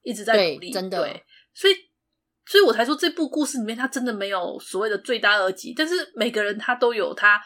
[0.02, 1.74] 一直在努力，真的，对，所以。
[2.44, 7.40] 所以我才说这部故事里面，他真的没有所谓的罪大恶极，但是每个人他都有他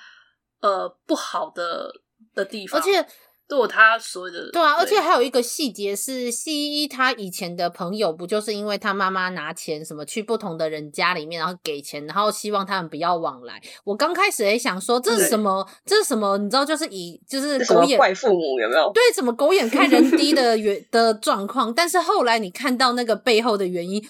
[0.61, 1.93] 呃不好的
[2.35, 3.07] 的地方，而且
[3.47, 13.63] 都有他所谓的对啊，对而且还有一个细节是，西医他以前的朋友不就是因为他妈妈拿钱什么去不同的人家里面，然后给钱，然后希望他们不要往来。
[13.85, 16.39] 我刚开始也想说这是什么，这是什么？
[16.39, 18.91] 你知道，就是以就是狗眼怪父母有没有？
[18.93, 21.73] 对，怎么狗眼看人低的原 的状况。
[21.73, 24.03] 但是后来你看到那个背后的原因。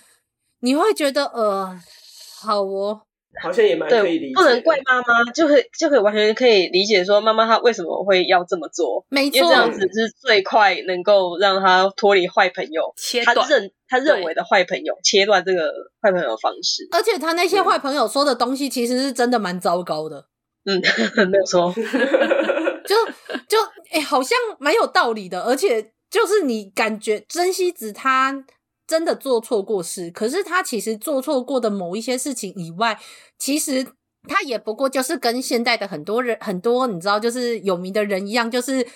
[0.67, 1.81] 你会觉得呃，
[2.43, 3.01] 好哦，
[3.41, 15.71] 好像也蛮可以理解，不能怪妈妈，就可以就可以完全可以理解说妈妈她为什么会要这么做，没错，因为这样子是最快能够让她脱离坏朋友，切断他认他认为的坏朋友，切断这个
[16.03, 16.89] 坏朋友的方式。
[16.91, 20.27] 而且他那些坏朋友说的东西，其实是真的蛮糟糕的。
[20.65, 20.83] 嗯，
[21.31, 21.73] 没有错，
[22.85, 22.97] 就
[23.47, 28.45] 就哎、欸，好像蛮有道理的，而且就是你感觉珍惜子他。
[28.87, 32.99] 真的做错过事，可是他其实做错过的某一些事情以外，
[33.39, 33.87] 其实
[34.29, 38.87] 他也不过就是跟现代的很多人很多你知道，就是有名的人一样，就是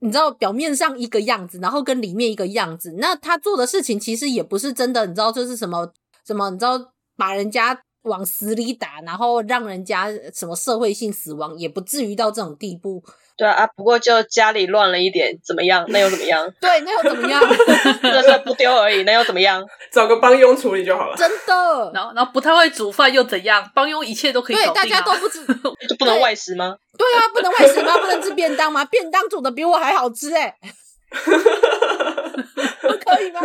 [0.00, 2.94] 你知道表面上一个样子，然后跟里面一个样子。
[2.98, 5.92] 那他做的事情其实也不是真的，你知道就是什么
[6.26, 13.02] 什么，你知道把人家往死里打，然后让人家什么社会性死亡，也不至于到这种地步。
[13.42, 15.84] 对啊，不过就家里乱了一点，怎么样？
[15.88, 16.48] 那又怎么样？
[16.62, 17.42] 对，那又怎么样？
[17.42, 19.60] 垃圾不丢而已，那又怎么样？
[19.90, 21.16] 找个帮佣处理就好了。
[21.16, 23.68] 真的，然后然后不太会煮饭又怎样？
[23.74, 24.74] 帮佣一切都可以搞定啊。
[24.74, 25.44] 对，大家都不知，
[25.88, 26.76] 就不能外食吗？
[26.96, 27.04] 对？
[27.04, 27.98] 对啊，不能外食吗？
[27.98, 28.84] 不能吃便当吗？
[28.84, 30.56] 便当煮的比我还好吃哎，
[32.80, 33.40] 不可以吗？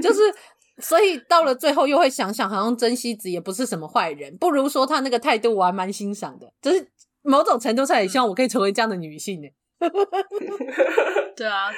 [0.00, 0.32] 就是，
[0.78, 6.86] 所以到了最后又会想想，好像真希子也不是什么坏人，不如说他那个态度我还蛮欣赏的，就是。
[7.22, 9.48] 某种程度上也希望我可以成为这样的女性呢。
[11.36, 11.70] 对啊，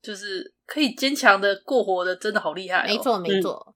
[0.00, 2.86] 就是可以坚强的过活的，真的好厉害哦。
[2.86, 3.74] 没错，没错，嗯，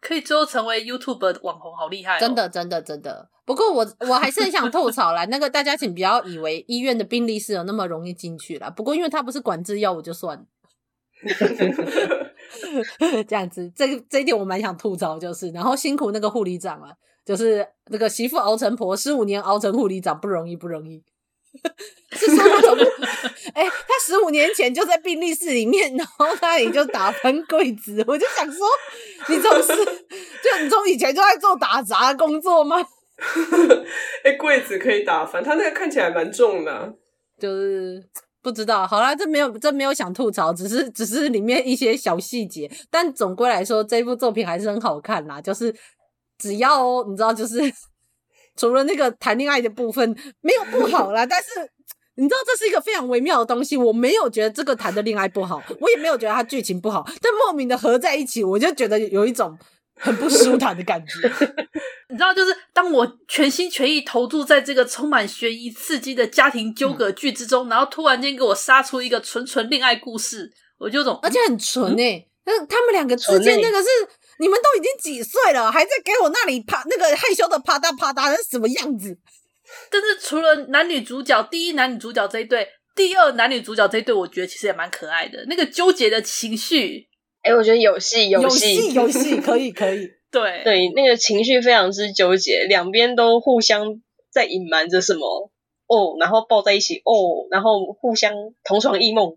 [0.00, 2.20] 可以最后成为 YouTube 网红，好厉害哦。
[2.20, 3.30] 真的，真的，真的。
[3.44, 8.70] 不过我我还是很想吐槽啦，那个大家请不要以为医院的病历是有那么容易进去啦。
[8.70, 10.44] 不过因为它不是管制药物，就算了。
[13.26, 16.94] 这样子，这个这一点我蛮想吐槽，就是然后辛苦那个护理长了。
[17.24, 21.02] 就是那个媳妇熬成婆，十五年熬成护理长不容易，不容易。
[22.16, 22.78] 是说他从
[23.52, 28.02] 哎，他十五年前就在病历室里面，然后他也就打翻柜子。
[28.08, 28.66] 我就想说，
[29.28, 32.78] 你从是就你从以前就在做打杂工作吗？
[34.24, 36.90] 哎，柜子可以打翻，他那个看起来蛮重的，啊，
[37.38, 38.02] 就是
[38.40, 38.86] 不知道。
[38.86, 45.74] 好啦，这没有，这没有想吐槽，只是只是里面一些小细节，但总归来说，这部作品还是很好看啦，就是。
[46.42, 47.60] 只要哦你知道，就是
[48.56, 51.48] 除了那个谈恋爱的部分没有不好啦，但是
[52.16, 53.76] 你知道这是一个非常微妙的东西。
[53.76, 59.56] 我没有觉得这个谈的恋爱不好，我也没有觉得它剧情不好，但莫名的合在一起，我就觉得有一种
[59.94, 61.14] 很不舒坦的感觉。
[62.10, 73.88] 你知道，就是当我全心全意投注在这个充满悬疑刺激的家庭纠葛剧之中，嗯、然后突然间给我杀出一个纯纯恋爱故事，我就种，而且很纯诶、欸，那、嗯、他们两个之间那个是。
[74.38, 79.16] 你们都已经几岁了，还在给我那里啪那个害羞的啪嗒啪嗒，是什么样子？
[79.90, 85.44] 但是除了男女主角，第一男女主角这一对，第二男女主角这一对，我觉得其实也蛮可爱的。
[85.48, 87.08] 那个纠结的情绪，
[87.42, 90.10] 哎、欸，我觉得有戏，有戏，有戏，可以，可以。
[90.30, 95.50] 对 对，那个情绪非常之纠结，两边都互相在隐瞒着什么
[95.86, 99.36] 哦，然后抱在一起哦，然后互相同床异梦。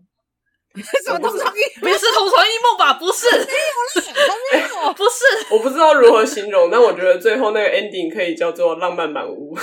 [1.04, 1.80] 什么同床异？
[1.80, 2.94] 不是同床异梦吧？
[2.94, 5.24] 不是，没有了，没有， 不是。
[5.50, 9.56] 我不知道如何形容，但我觉得最后那个 ending 可以叫做浪漫满屋。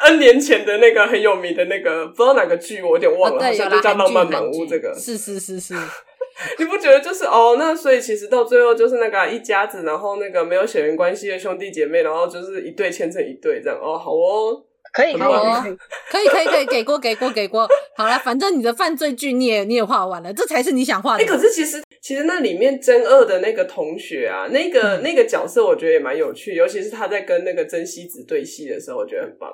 [0.00, 4.66] N 年前的那个很有名的那个，不知道哪个剧，我有点忘了，好像就叫浪漫满屋。
[4.66, 5.74] 这个是是是是，
[6.58, 7.56] 你不觉得就是哦？
[7.58, 14.62] 那所以其实到最后就是那个一家子，然后那个没有血缘关系的兄弟姐妹，然后就是一对牵成一对这样哦，好哦。
[14.92, 15.22] 可以，可以，
[16.10, 17.66] 可以，可以，可以，给过，给过，给过。
[17.96, 21.24] 好了，反正你的犯罪剧你也你也画完了，这才是你想画的。
[21.24, 29.50] 哎、欸，可是其实其实那里面真二的那个同学啊，那个、嗯、那个角色我觉得也蛮有趣，尤其是他在跟那个真希子对戏的时候，我觉得很棒。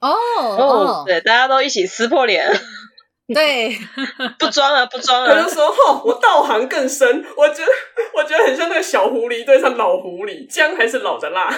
[0.00, 2.48] 哦哦，对，大家都一起撕破脸，
[3.34, 3.76] 对，
[4.38, 5.34] 不装了，不装了。
[5.34, 7.06] 他就说：“吼，我道行更深，
[7.36, 7.70] 我觉得
[8.14, 11.52] 我觉得很像那个小狐狸对上老狐狸，姜还是老的辣。”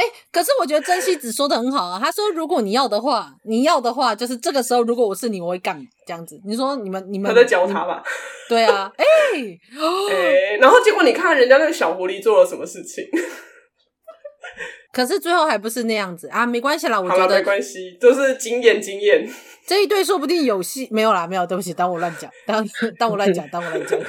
[0.00, 2.00] 哎、欸，可是我觉得真希子说的很好啊。
[2.02, 6.40] 他说，如果你要的话，你要的话，就是这个时候，如果我是你，我会干这样子。
[6.46, 8.02] 你说你们你们他在教他吧？
[8.48, 9.60] 对啊，哎、欸，
[10.08, 13.04] 哎、欸，然后结果你看人家那个小狐狸做了什么事情？
[14.90, 16.46] 可是最后还不是那样子啊？
[16.46, 19.28] 没关系啦，我觉得没关系，就是经验经验。
[19.68, 22.66] 这一对说不定有戏，没有啦，没有，对不起，当我乱讲，当
[22.98, 24.00] 当我乱讲，当我乱讲，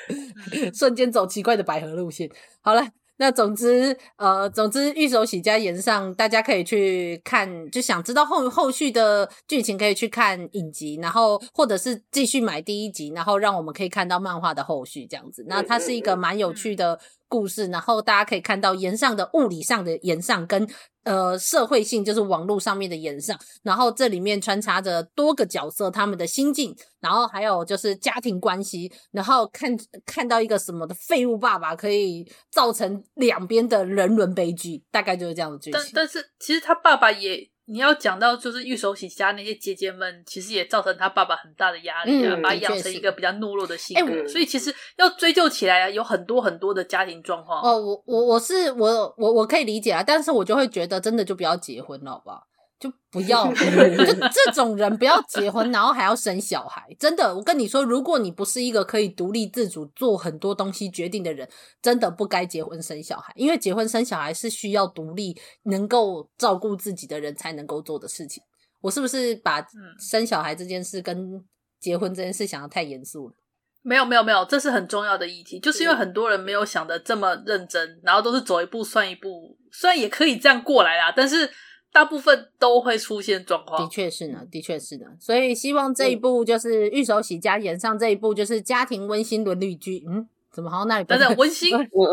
[0.74, 2.30] 瞬间走奇怪的百合路线。
[2.62, 2.82] 好了。
[3.18, 15.44] 那总之，呃，总之，玉手洗家言上，大家可以去看，就想知道后后续的剧情，可以去看影集，然后或者是继续买第一集，然后让我们可以看到漫画的后续这样子。
[15.48, 16.98] 那它是一个蛮有趣的
[17.28, 20.68] 故事，然后大家可以看到岩上的物理上的岩上跟。
[21.06, 29.70] 呃，社会性就是网络上面的岩上，然后这里面穿插着多个角色他们的心境，然后还有就是家庭关系，然后看
[30.04, 35.80] 看到一个什么的废物爸爸可以造成两边的人伦悲剧，大概就是这样的剧情。
[35.80, 37.48] 但但是其实他爸爸也。
[37.68, 44.12] 你要讲到就是玉手洗家那些姐姐们，其实也造成他爸爸很大的压力啊，嗯、把他养成一个比较懦弱的性格。
[44.12, 47.60] 欸、所以其实要追究起来啊，有很多很多的家庭状况。
[47.60, 52.46] 哦，我我我是我我我可以理解啊，但是我就会觉得真的就不要结婚了，好不好？
[52.78, 56.86] 就不要， 就这种人不要结婚，然后还要生小孩。
[56.98, 61.48] 真的，我跟你说，如果你不是一个可以独立自主做很多东西决定的人，
[61.80, 63.32] 真的不该结婚生小孩。
[63.34, 68.42] 因为结婚生小孩是需要独立、能够照顾自己的人才能够做的事情。
[68.82, 69.66] 我是不是把
[69.98, 71.42] 生小孩这件事跟
[71.80, 73.34] 结婚这件事想的太严肃了？
[73.80, 75.58] 没有，没有，没有，这是很重要的议题。
[75.60, 79.56] 就是因为很多人没有想的这么认真，然后都是走一步算一步。
[79.72, 81.50] 虽然也可以这样过来啦，但是。
[81.96, 85.06] 大部分都会出现状况，的确是呢，的确是的。
[85.18, 90.04] 所以希望这一部就是御手洗家演上这一部就是家庭温馨伦理剧。
[90.06, 91.14] 嗯，怎么好像那里不？
[91.14, 91.72] 等等，温馨，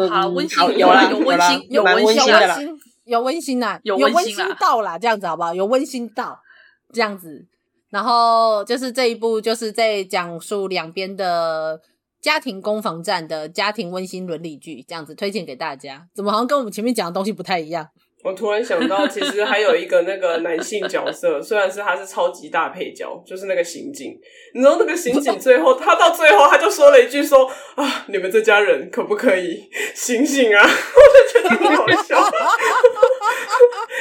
[0.09, 5.53] 好温馨，有啦，有温馨，有温馨，有温馨，有温馨呐，有温馨到啦，这样子好不好？
[5.53, 6.39] 有温馨到
[6.93, 7.45] 这样子。
[7.89, 11.81] 然后就是这一部就是在讲述两边的
[12.21, 16.07] 家庭攻防战的家庭温馨伦理剧，这样子推荐给大家。
[16.15, 17.89] 怎么好像跟我们前面讲的东西不太一样？
[18.23, 24.17] 我突然想到，其实还有一个那个男性角色，虽然是他是超级大配角，就是那个刑警。
[24.53, 32.17] 你知道那个刑警最后，他到最后他就说了一句说：“啊，你们这家人可不可以醒醒啊？”我就觉得很好笑。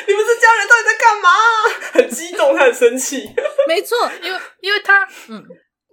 [0.07, 1.29] 你们这家人到底在干嘛？
[1.93, 3.29] 很激动，他很生气。
[3.67, 5.45] 没错，因为因为他嗯。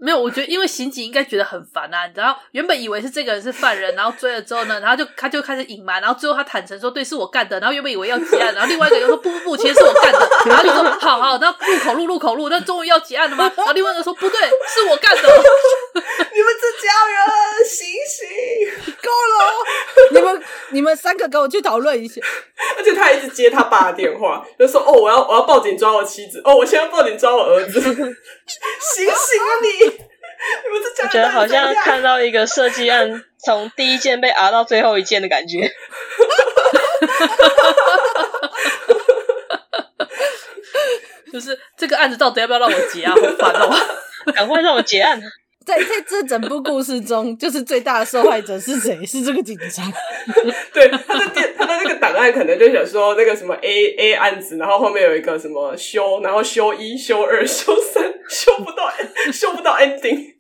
[0.02, 13.52] 没有，我觉得因为刑警应该觉得很烦啊，你知道，原本以为是这个人是犯人，然后追了之后呢， 然后就他就开始隐瞒，然后最后他坦诚说对，是我干的，然后原本以为要结案，然后另外一个又说不不不，其实是我干的， 然后就说好好，然后录口录录口录，那终于要结案了吗？
[13.58, 15.22] 然后另外一个说不对，是我干的，
[16.40, 17.20] 你们这家人
[17.68, 18.26] 醒醒，
[19.04, 19.36] 够了，
[20.12, 22.22] 你们你们三个跟我去讨论一下，
[22.78, 30.00] 而且他还一直接他爸的电话，就说哦我要我要报警抓我妻子，哦我现在要报警抓我儿子，醒醒啊你！
[31.04, 35.70] 我觉得好像看到一个设计案从第一件被熬到最后一件的感觉。
[41.34, 43.12] 就是这个案子到底要不要让我结啊？
[43.12, 43.70] 好烦哦！
[44.34, 45.22] 赶快让我结案。
[45.66, 49.06] 在在这整部故事中，就是最大的受害者是谁？
[49.06, 49.84] 是这个警察。
[50.74, 58.90] 对，他的电，他的那个档案可能就想说那个什么 A A 案子，然后后面有一个什么修，然后修一、修二、修三， 修不到，
[59.32, 60.34] 修不到 ending。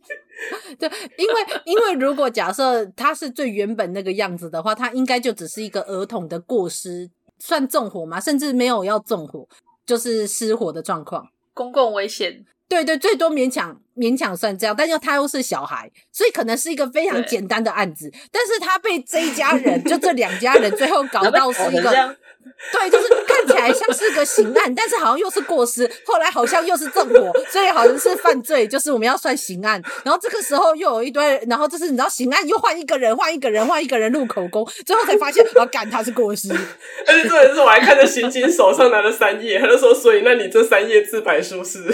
[0.79, 1.33] 对，因为
[1.65, 7.09] 因为如果假设他是最原本那个样子的话，他应该就只是一个儿童的过失，
[7.39, 8.19] 算纵火吗？
[8.19, 9.47] 甚至没有要纵火，
[9.85, 12.45] 就是失火的状况，公共危险。
[12.69, 18.09] 对对，最多勉强勉强算这样，但又他又是小孩，所以可能是一个非常简单的案子。
[18.31, 22.15] 但是他被这一家人，就这两家人， 最后搞到是一个，
[22.71, 29.81] 对，就是看起来像是个刑案，但是好像又是过失，后来好像又是纵火，所以好像是犯罪，就是我们要算刑案。
[30.03, 36.49] 然后这个时候又有一堆，然后就是你知道刑案又换一个人，换一个人，换一个人录口供，最后才发现，啊，干他是过失。
[37.07, 41.79] 而且这也是我还看着刑警手上拿了三页，他就说，所以那你这三页自白书是。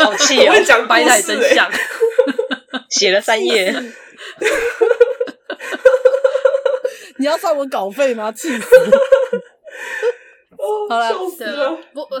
[0.00, 0.54] 好气哦！
[0.54, 1.70] 我讲白带真相，
[2.88, 3.74] 写了三页。
[7.18, 8.30] 你要算我稿费吗？
[8.32, 8.66] 气死！
[10.88, 12.16] 好了，对了，不不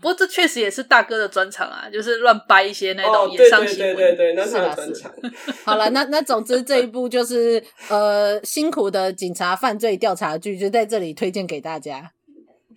[0.00, 3.96] 不过这确实也是大哥的专场啊，就是乱掰一些那种野上新闻。
[3.96, 5.12] 对对对对，那是专场。
[5.64, 12.12] 好了，那那总之这一部就是呃辛苦的警察犯罪调查剧，就在这里推荐给大家。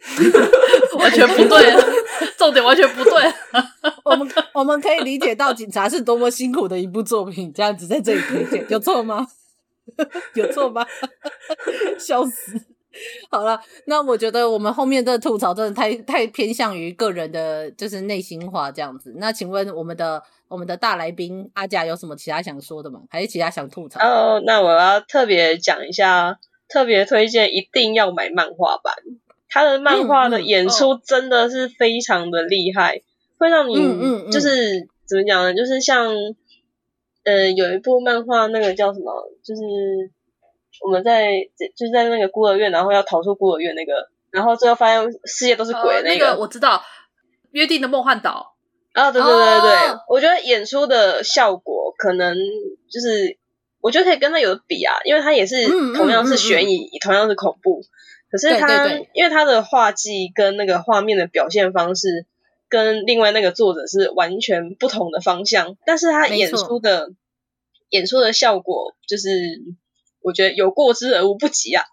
[0.97, 1.73] 完全不对，
[2.35, 3.13] 重点完全不对。
[4.03, 9.27] 我们我们可以理解到警察是多么辛苦的一部作品，这样子在这里推荐有错吗？
[10.35, 10.85] 有错吗？
[11.99, 12.59] 笑死！
[13.29, 19.13] 好了，那我觉得我们后面的吐槽真的太太偏向于个人的就是内心话这样子。
[19.15, 22.99] 那请问我们的我们的大来宾阿甲有什么其他想说的吗？
[23.09, 23.99] 还是其他想吐槽？
[24.05, 28.93] 哦，那我要特别讲一下，特别推荐一定要买漫画版。
[29.49, 33.01] 他的漫画的演出真的是非常的厉害，嗯、
[33.37, 35.53] 会让你嗯嗯就是怎么讲呢？
[35.53, 36.13] 就是像
[37.23, 39.11] 呃有一部漫画，那个叫什么？
[39.43, 39.61] 就是。
[40.83, 41.29] 我们在
[41.75, 46.25] 就是在那个孤儿院，然后要逃出孤儿院那个，然后最后发现世界都是鬼的那个。
[46.25, 46.81] 呃、那个我知道，
[47.51, 48.55] 约定的梦幻岛。
[48.93, 49.77] 啊，对对对对
[50.09, 52.35] 我觉得演出的效果可能
[52.89, 53.37] 就是，
[53.79, 57.83] 我觉得可以跟他有的比啊，因为他也是同样是悬疑，嗯嗯嗯嗯、同样是恐怖，
[58.31, 62.25] 可是他因为他的画技跟那个画面的表现方式，
[62.71, 67.11] 跟另外那个作者是完全不同的方向，但是他演出的
[67.89, 69.29] 演出的效果就是。
[70.23, 71.83] 我觉得有过之而无不及啊，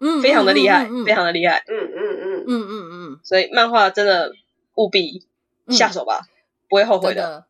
[0.00, 4.32] 嗯，非常的厉害，嗯嗯嗯、非常的厉害，嗯嗯嗯嗯嗯嗯，所以漫画真的
[4.74, 5.24] 务必
[5.68, 6.26] 下手吧，嗯、
[6.68, 7.44] 不会后悔的。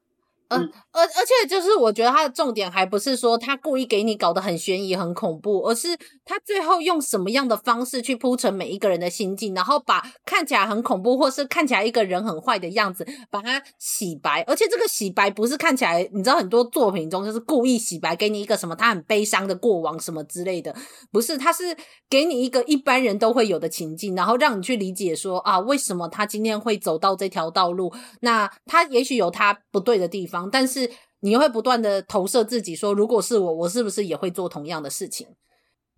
[0.49, 14.43] 嗯，而而且就是我觉得他的重点还不是说他故意给你搞得很悬疑、很恐怖，而是他最后用什么样的方式去铺陈每一个人的心境，然后把看起来很恐怖或是看起来一个人很坏的样子把它洗白。
[14.43, 20.75] 而且这个洗白不是看起来，你知道很多作品中就是故意洗白，给你一个什么他很悲伤的过往什么之类的，
[21.13, 21.77] 不是，他是
[22.09, 27.93] 给你一个一般人都会有的情境，然后让你去理解说啊，为什么他今天会走到这条道路？
[28.21, 30.51] 那他也许有他不对的地方。
[30.51, 30.90] 但是
[31.21, 35.27] 你会不断的投射自己，说如果是我，我是不是也会做同样的事情？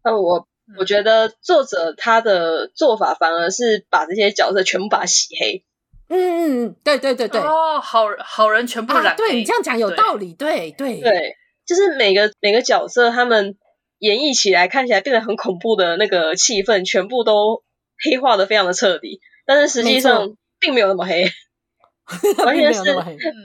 [0.02, 0.46] 呃，我
[0.78, 5.64] 我觉得作者他的做法反而是把这些角色全部把它洗黑。
[6.08, 7.40] 嗯嗯嗯，对对对对。
[7.40, 13.56] 哦，好好人全部染对，你这样讲有道理，对对对，对，就是每个每个角色他们
[13.98, 17.62] 演绎起来看起来变得很恐怖的那个气氛，全部都
[18.04, 21.24] 黑化的非常的彻底，但是实际上并没有那么黑。
[22.44, 22.82] 完全是，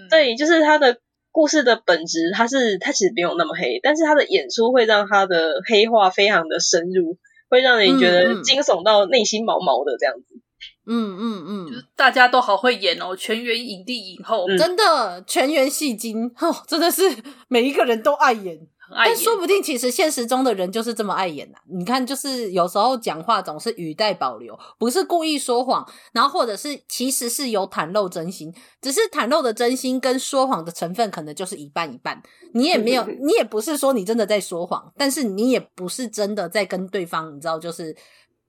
[0.09, 0.97] 对，就是他的
[1.31, 7.17] 故事的本质，它是它其实没有那么黑，但是他的演出会让他的黑化非常的深入，
[7.49, 10.41] 会让人觉得惊悚到内心毛毛的这样子。
[10.89, 16.31] 嗯嗯嗯，就是大家都好会演哦，全员影帝影后，真的全员戏精。
[16.39, 17.03] 哦，真的是
[17.49, 18.57] 每一个人都爱演。
[18.89, 21.61] 但说不定，其实现实中的人就是这么爱演呐、啊。
[21.69, 32.21] 你看，就是有时候讲话总是语带保留，不是故意说谎，然后或者是其实是有袒露真心，只是袒露的真心跟说谎的成分可能就是一半一半。
[32.53, 37.95] 你也没有，你也不是说你真的在说谎，但是你也不是真的在跟对方，你知道，就是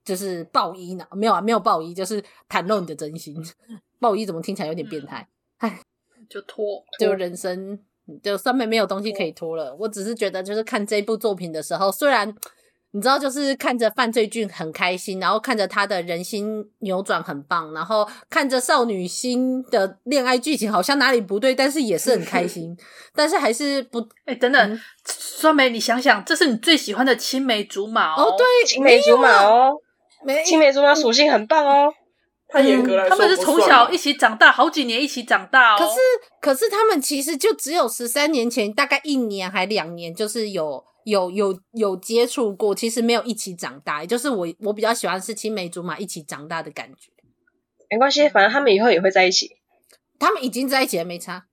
[0.04, 1.04] 就是报一呢？
[1.12, 3.36] 没有啊，没有报一，就是袒露你的真心。
[4.00, 5.28] 报一怎么听起来有点变态？
[5.58, 5.80] 唉，
[6.30, 7.80] 就拖，就人生。
[8.22, 12.34] 就酸梅没有东西可以拖了，我只是觉得，就是看这部作品的时候，虽然
[12.92, 22.74] 你知道，就是看着犯罪俊很开心，然后看着他的人心扭转很棒，然后看着少女心的恋爱剧情好像哪里不对，但是也是很开 心，
[23.14, 29.72] 但是还是不 哎、欸，等等，酸梅，你想想，这是你最喜欢的青梅竹马哦，对，青梅竹马哦，
[30.24, 31.92] 没青梅竹马属性很棒哦。
[32.48, 35.78] 太严格来说，他们是从小一起长大，好几年一起长大哦。
[35.78, 36.00] 可是，
[36.40, 44.00] 可是他们其实就只有十三年前，大概一年还两年，就是有有有有接触过，其实没有一起长大。
[44.00, 47.10] 也就是我我比较喜欢是青梅竹马一起长大的感觉。
[47.90, 49.56] 没关系，反正他们以后也会在一起。
[50.18, 51.46] 他们已经在一起了，没差。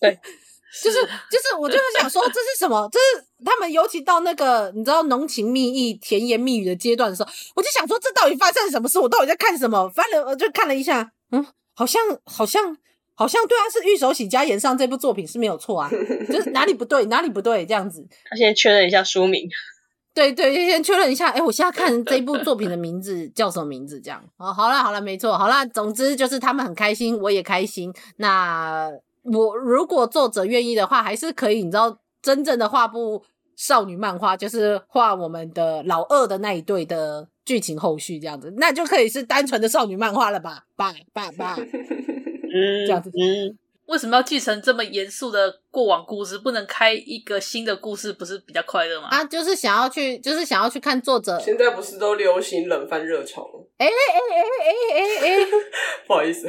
[0.00, 0.18] 对。
[0.82, 0.98] 就是
[1.30, 2.88] 就是，我就是想说，这是什么？
[2.90, 8.98] 这是他们尤其到那个你知道浓情蜜意、甜言蜜语的阶段的时候，我就想说，这到底发生什么事？
[8.98, 9.88] 我到底在看什么？
[9.90, 12.76] 翻了，我就看了一下，嗯，好像好像
[13.14, 15.88] 好像对啊，是玉手洗家演上这部作品是没有错啊，
[16.28, 18.04] 就是哪里不对，哪里不对这样子。
[18.28, 19.48] 他先确认一下书名，
[20.12, 21.28] 对对，先确认一下。
[21.28, 24.00] 哎，我现在看这部作品的名字 叫什么名字？
[24.00, 27.92] 这样哦，好了好了，没错，好了，总之就是他们很开心，我也开心。
[28.16, 28.90] 那。
[29.24, 33.22] 我如果作者愿意的话，还是可以，你知道，真正的画部
[33.56, 40.64] 少女漫画，就是画我们的老二的那一对的剧情后续这样子，那就可以是单纯的少女漫画了吧？
[40.76, 41.54] 爸爸爸，
[42.54, 43.58] 嗯，这样子，嗯。
[43.86, 46.38] 为什么要继承这么严肃的过往故事？
[46.38, 49.08] 不能开一个新的故事，不是比较快乐吗？
[49.10, 51.38] 啊，就是想要去，就是想要去看作者。
[51.38, 53.60] 现在不是都流行冷饭热炒吗？
[53.78, 55.46] 哎哎哎哎哎哎，
[56.06, 56.48] 不好意思，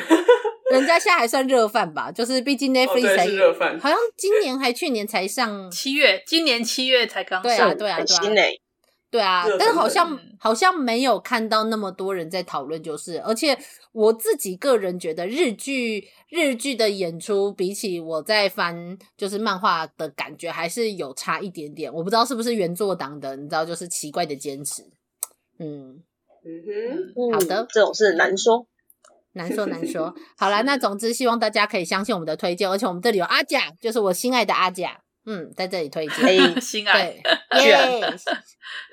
[0.72, 2.12] 人家现在还算热饭吧？
[2.12, 8.52] 就是毕竟 Netflix 才热饭，好像今年还去年才上七月，今年七月才刚上，对啊对啊对啊，
[9.16, 13.58] 对啊，但是好像好像没有看到那么多人在讨论，就是，而且
[13.92, 16.08] 我自己个人觉得日剧。
[16.28, 24.84] 日剧的演出比起我在翻就是漫画的感觉还是有差一点点，我不知道是不是原作党的，你知道就是奇怪的坚持，
[25.60, 26.04] 嗯，
[26.44, 28.68] 嗯哼，嗯好的这种事难说。
[29.32, 30.14] 难说难说。
[30.38, 36.26] 好啦，那总之希望大家可以相信我们的推荐，而且我们这里有阿甲，就是我心爱的阿甲，嗯，在这里推荐。
[36.26, 37.16] 哎， 心爱
[37.50, 37.76] 对， 耶，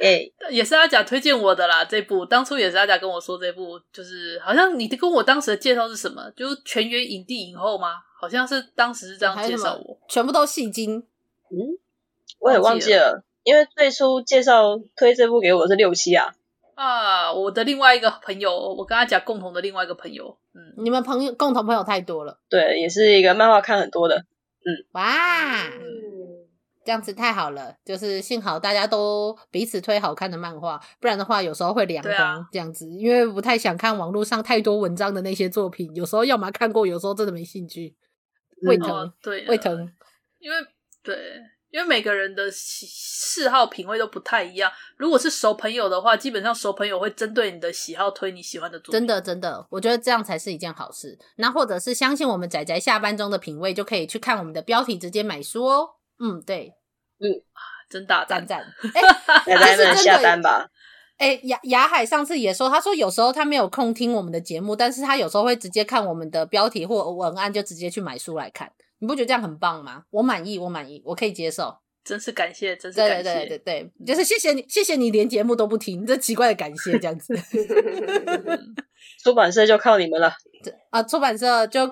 [0.01, 1.85] 哎，也是阿甲推荐我的啦。
[1.85, 6.31] 这部当初也是阿甲跟我说，这部就是好像你跟我当时的介绍是什么？
[6.37, 7.97] 就是全员影帝影后吗？
[8.21, 10.99] 好像是当时是这样介绍我，全部都戏精。
[11.51, 11.59] 嗯，
[12.39, 16.33] 我也忘记了，因为最初介绍推这部给我是六七啊。
[16.75, 25.83] 啊，我的另外一个朋友，我跟他讲共同的另外一个朋友，嗯，你们朋友共同朋友太多了，对，也是一个漫画看很多的，嗯，哇，嗯，
[26.85, 32.13] 这样子太好了，就是幸好大家都彼此推好看的漫画，不然的话有时候会凉风
[32.51, 37.97] 这样子，因为不太想看网络上太多文章的那些作品，有时候要么看过，有时候真的没兴趣，
[38.63, 39.93] 胃疼，哦、对，胃疼，
[40.39, 40.57] 因为
[41.03, 41.17] 对。
[41.73, 44.71] 因为每个人的喜嗜好品味都不太一样。
[44.99, 49.01] 如果是熟朋友的话，基本上熟朋友会针对你的喜好推你喜欢的作品。
[49.01, 51.19] 真的，真的，我觉得这样才是一件好事。
[51.37, 55.89] 那或者是相信我们仔仔下班中的品味，就可以去看我们的标题，直接买书哦。
[56.23, 56.73] 嗯，对，
[57.19, 57.27] 嗯，
[57.91, 58.61] 真大赞赞。
[58.95, 60.69] 哎，宅宅们下单吧。
[61.19, 68.71] 哎，雅雅海上次也说，他说有时候他没有空听我们的节目，但是他有时候会直接看我们的标题或文案，就直接去买书来看。
[68.99, 70.05] 你不觉得这样很棒吗？
[70.11, 71.77] 我满意，我满意，我可以接受。
[72.05, 77.35] 真是感谢，真是感谢，对对对对对，就是谢谢你，谢谢你连节目都不听，这奇怪的感谢这样子。
[79.23, 80.33] 出版社就靠你们了。
[80.91, 81.87] 啊，出版社就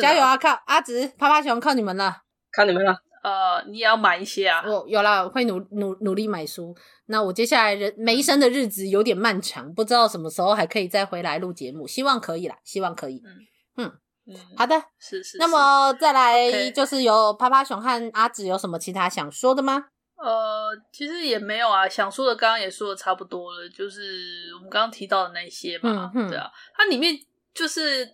[0.00, 0.36] 加油啊！
[0.36, 2.22] 靠阿直、趴趴熊靠你们了，
[2.56, 2.96] 靠你们了。
[3.22, 4.62] 呃，你也要买一些啊。
[4.66, 6.76] 我有啦，会努努努力买书。
[7.06, 13.22] 那我接下来人没生的日子有点漫长，不知道什么时候还可以再回来录节目，希望可以啦，希望可以。
[13.24, 13.92] 嗯嗯。
[14.24, 15.38] 嗯，好的，是是，是。
[15.38, 19.86] 那么再来就是有趴趴熊和阿紫有什么其他想说的吗？
[20.14, 27.18] 呃，其实也没有啊，想说的刚刚也说的差不多了，就是我们刚刚提到的那些嘛，嗯、对啊，它里面
[27.52, 28.08] 就是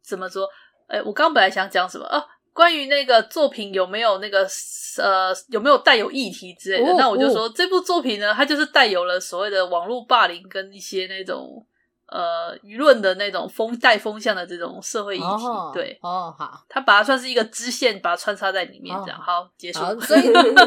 [0.00, 0.48] 怎么说？
[0.86, 2.24] 哎，我刚刚本来想讲什么啊？
[2.52, 4.46] 关于那个作品有没有那个
[4.98, 6.90] 呃有没有带有议题之类的？
[6.90, 11.64] 哦、那我就说、哦、这部作品呢，它就是带有了所谓的网络霸凌跟一些那种。
[12.12, 19.78] 呃，舆论的那种风带风向的这种社会议题，哦、对，哦，好，它把它算是一个支线，把它穿插在里面，这样，哦、好，结束。
[19.78, 20.22] 好，所以，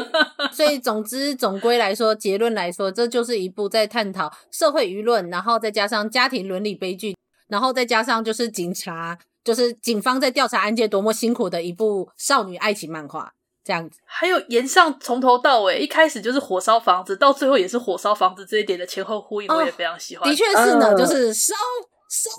[0.50, 7.14] 所以总之，总归来说，结论来说，这就是一部在探讨社会舆论，然后再加上家庭伦理悲剧，
[7.48, 13.34] 然后再加上就是警察，就是警方在调查案件多么辛苦的一部少女爱情漫画。
[13.66, 20.28] 这样子，还有岩上从头到尾，一开始就是火烧房子，到最后也是火烧房子，这一点的前后呼应，我也非常喜欢。
[20.28, 21.54] 哦、的确是呢，呃、就是烧
[22.10, 22.30] 烧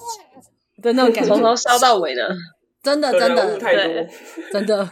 [0.84, 2.30] 的那种感觉，从头烧到尾的，
[2.84, 4.08] 真的真的对，
[4.53, 4.88] 真的。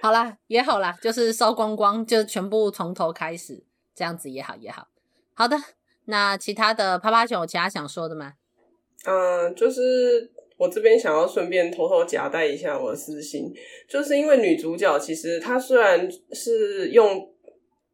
[0.00, 4.86] 好啦，也好啦，就是烧光光，就全部从头开始，这样子也好也好。
[5.34, 5.56] 好的，
[6.04, 8.34] 那其他的趴趴熊有其他想说的吗？
[9.04, 10.30] 嗯、呃，就是。
[10.62, 13.52] 我这边想要顺便偷偷夹带一下我的私心，
[13.88, 17.28] 就是因为女主角其实她虽然是用。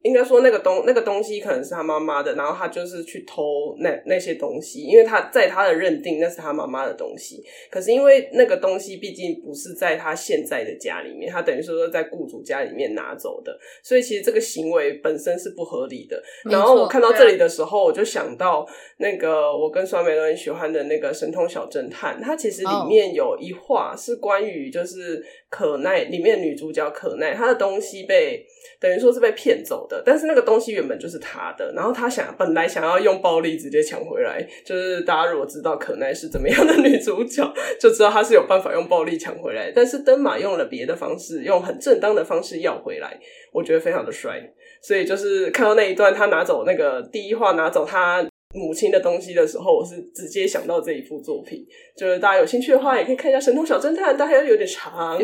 [0.09, 7.45] 应该说那个东那个东西可能是他妈妈的，然后他就是去偷那那些东西，因为他在他的认定那是他妈妈的东西。
[7.71, 16.23] 可是因为那个东西毕竟不是在他现在的家里面，他等于说是在雇主家里面拿走的，所以其实这个行为本身是不合理的。
[16.45, 28.47] 然后我看到这里的时候，我就想到那个我跟酸梅都很喜欢的那个神通小侦探，它其实里面有一话是关于就是可奈里面女主角可奈，她的东西被。
[28.81, 37.43] 等于说是被骗走的，但是那个东西原本就是她的，然后她想本来想要用暴力直接抢回来，就是大家如果知道可奈是怎么样的女主角，
[37.81, 43.19] 就知道她是有办法用暴力抢回来，但是灯马用了别的方式，用很正当的方式要回来，
[43.53, 44.41] 我觉得非常的帅。
[44.81, 48.25] 所以就是看到那一段他拿走那个第一话拿走他
[48.55, 55.19] 母亲的东西的时候，我是直接想到这一幅作品，就是大家有兴趣的话也可以看一下《神通小侦探》，但还有点长。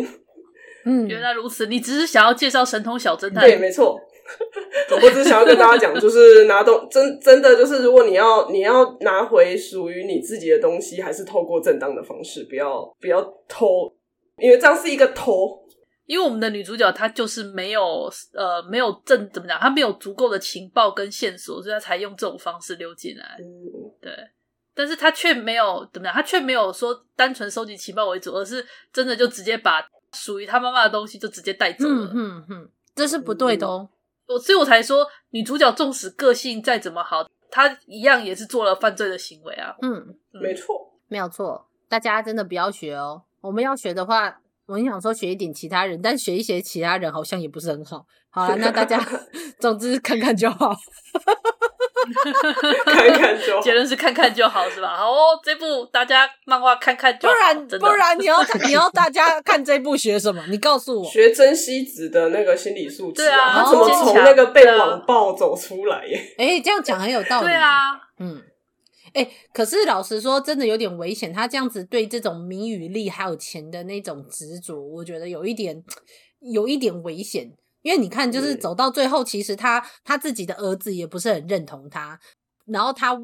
[0.85, 1.67] 嗯，原来如此。
[1.67, 3.43] 你只是想要介绍神通小侦探？
[3.43, 3.99] 对，没错。
[4.91, 13.91] 我只是想要跟大家讲，就是拿东真真的就是，如果你要你要拿回属于你自己的东西，还是透过正当的方式，不要不要偷，
[14.39, 15.64] 因为这样是一个偷。
[16.07, 23.37] 因为我们的女主角她就是没有呃没有正怎么讲，她没有足够的情报跟线索，所以她才用这种方式溜进来。
[23.41, 23.45] 嗯，
[24.01, 24.13] 对。
[24.75, 29.85] 但是她却没有怎么讲，她却没有说单纯收集情报为主，而是真的就直接把。
[30.17, 33.91] 属于她妈妈的东西就直接带走了，嗯嗯嗯，这是不对的哦。
[34.29, 39.75] 我所以我才说，女主角纵使个性再怎么好，她一样也是做了犯罪的行为啊。
[39.83, 41.69] 嗯，没错，没有错。
[41.89, 43.25] 大家真的不要学哦。
[43.41, 48.05] 我们要学的话，我很想说学一点其他人，但学一些其他人好像也不是很好。
[48.31, 48.99] 好了，那大家
[49.61, 50.75] 总之看看就好。
[52.85, 53.61] 看看就好。
[53.63, 54.97] 结论是看看就好，是吧？
[54.97, 57.35] 好哦，这部大家漫画看看就好。
[57.35, 60.43] 不然不然你要你要大家看这部学什么？
[60.49, 61.09] 你告诉我。
[61.09, 66.35] 学珍惜子的那个心理素质、对啊他怎么从那个被网暴走出来耶？
[66.39, 67.47] 哎、欸，这样讲很有道理。
[67.47, 68.43] 对啊，嗯，
[69.15, 71.33] 哎、欸，可是老实说，真的有点危险。
[71.33, 75.83] 他这样子对这种名与利还有钱的那种执着，我觉得有一点
[76.41, 77.51] 有一点危险。
[77.83, 82.19] 因为你看，就是走到最后，其实他他自己的儿子也不是很认同他，
[82.67, 83.17] 然后他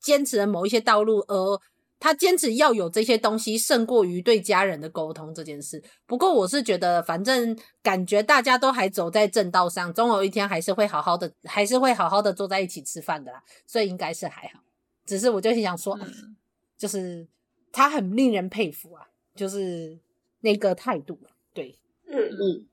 [0.00, 1.60] 坚持了某一些道路，而
[2.00, 5.82] 他坚持要有这些东西胜过于对家人的沟通这件事。
[6.06, 14.63] 不过我是觉得，反正感觉大家都还走在正道上，总有一天还是会好好的，还是会好好的坐在一起吃饭的啦，所以应该是还好。
[15.04, 16.36] 只是我就是想说，嗯、
[16.76, 17.26] 就是
[17.72, 19.98] 他很令人佩服啊，就是
[20.40, 21.18] 那个态度，
[21.52, 22.66] 对，嗯嗯。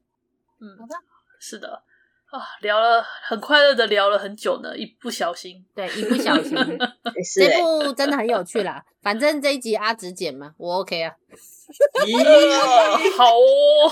[0.59, 0.95] 嗯，好的。
[1.39, 1.83] 是的
[2.31, 6.55] 啊，聊了很快乐的聊了很久呢，一不小心，对，一不小心，
[7.35, 8.83] 这部真的很有趣啦。
[9.01, 11.13] 反正这一集阿直剪嘛，我 OK 啊。
[12.05, 12.15] 咦
[13.17, 13.91] 好哦，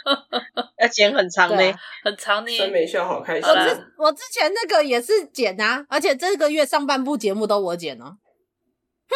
[0.80, 1.74] 要剪很长呢，
[2.04, 2.58] 很长呢。
[2.58, 3.50] 真没笑，好开心。
[3.50, 8.16] 我之我之前那个也是剪啊，而且这个月上半部节目都我剪哦。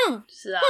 [0.09, 0.61] 哼，是啊。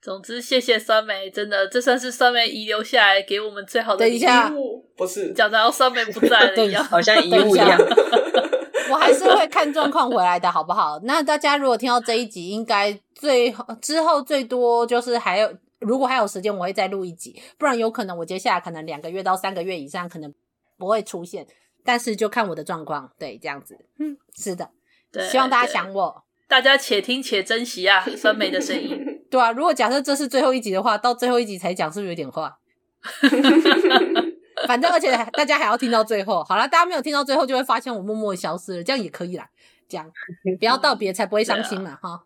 [0.00, 4.20] 总之，谢谢酸梅，真的，这算是酸梅遗留下来给我们最好的礼
[4.54, 4.84] 物。
[4.96, 7.78] 不是讲到酸梅不在了一样， 好像遗物一样。
[8.90, 10.98] 我还是会看状况回来的，好不好？
[11.04, 17.40] 那大家如果听到这一集，应该最之后最多就是还有，如果还有时间，我会再录一集。
[17.56, 20.34] 不然有可能我接下来可能两个月到三个月以上可能
[20.76, 21.46] 不会出现，
[21.84, 23.10] 但是就看我的状况。
[23.18, 24.68] 对，这样子，嗯，是的，
[25.10, 26.24] 对，希望大家想我。
[26.48, 28.98] 大家且听且珍惜啊， 酸梅的声音。
[29.30, 32.58] 对啊，如果假设这是最后一集的话，到最后一集才讲，是不是有点话？
[34.66, 36.44] 反正而且大家还要听到最后。
[36.44, 39.48] 好了，大家没有听到最后，就会发现我默默消失了，这样也可以啦。
[39.88, 40.06] 这样
[40.60, 42.24] 不要道别，才不会伤心嘛，哈。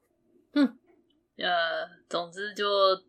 [0.54, 0.76] 嗯，
[1.38, 2.64] 呃，总之就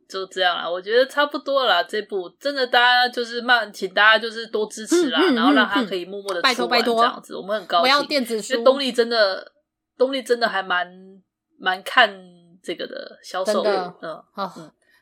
[0.08, 0.70] 就这样啦。
[0.70, 1.84] 我觉得差不多了啦。
[1.84, 7.84] 这部真的，大家就是慢，请大家就是多支持啦，嗯嗯嗯、然后让他可以默默的出完拜托拜托这样子，我们很高兴。
[7.84, 9.54] 我要电子书，因为动力真的。
[9.98, 10.88] 动力真的还蛮
[11.58, 12.10] 蛮看
[12.62, 14.54] 这个的销售的，嗯，好，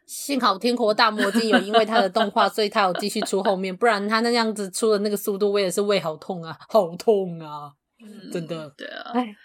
[0.06, 9.36] 幸好天国大魔境有因为它的动画，所以它有继续出后面，不然它那样子出的那个速度，我也是胃好痛啊， 好痛啊，嗯、真的，对啊，哎，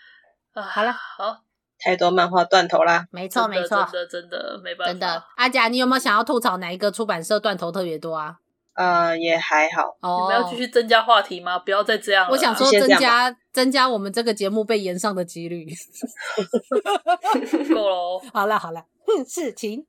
[0.53, 1.43] 啊，好了，好，
[1.79, 8.37] 太多漫画断头啦，没错没错，真的真的没办法，真的，阿甲，你有没有想要吐槽哪一个出版社断头特别多啊？
[8.75, 9.97] 呃，也还好。
[10.01, 11.59] 哦，你们要继续增加话题吗？
[11.59, 12.31] 不要再这样了。
[12.31, 15.67] 我想说，增加增加我们这个节目被延上的几率。
[17.75, 18.21] 够 了。
[18.33, 19.85] 好了好了，哼， 事情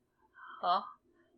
[0.60, 0.82] 好，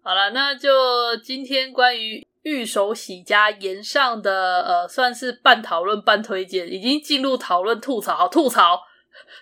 [0.03, 8.81] 好了，那就今天关于玉手洗家延上的呃，算是半讨论半推荐，已经进入讨论吐槽，好吐槽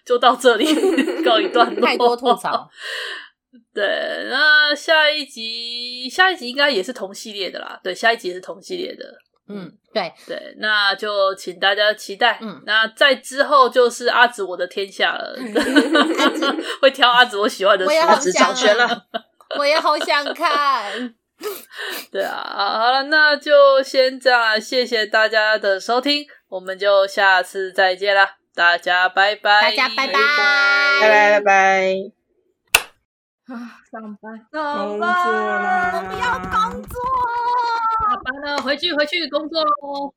[0.04, 0.66] 就到这里
[1.24, 1.86] 告一段落。
[1.86, 2.68] 太多吐槽。
[3.74, 3.84] 对，
[4.30, 7.78] 那下一集，下一集应该也是同系列的啦。
[7.82, 9.04] 对，下一集也是同系列的。
[9.48, 12.38] 嗯，对对，那就请大家期待。
[12.40, 15.36] 嗯，那在之后就是阿紫我的天下了，
[16.80, 19.06] 会挑阿紫我喜欢的书，阿紫掌权了，
[19.58, 21.14] 我也好想看。
[22.12, 30.12] 对啊，好了，那就先这样，谢谢大家的收听，我们就下次再见啦，大家拜拜，大家拜拜，
[31.00, 32.21] 拜拜拜拜。
[33.46, 36.94] 啊，上班，上班，我不要工作，
[38.08, 40.14] 下班了，回去，回去工作喽。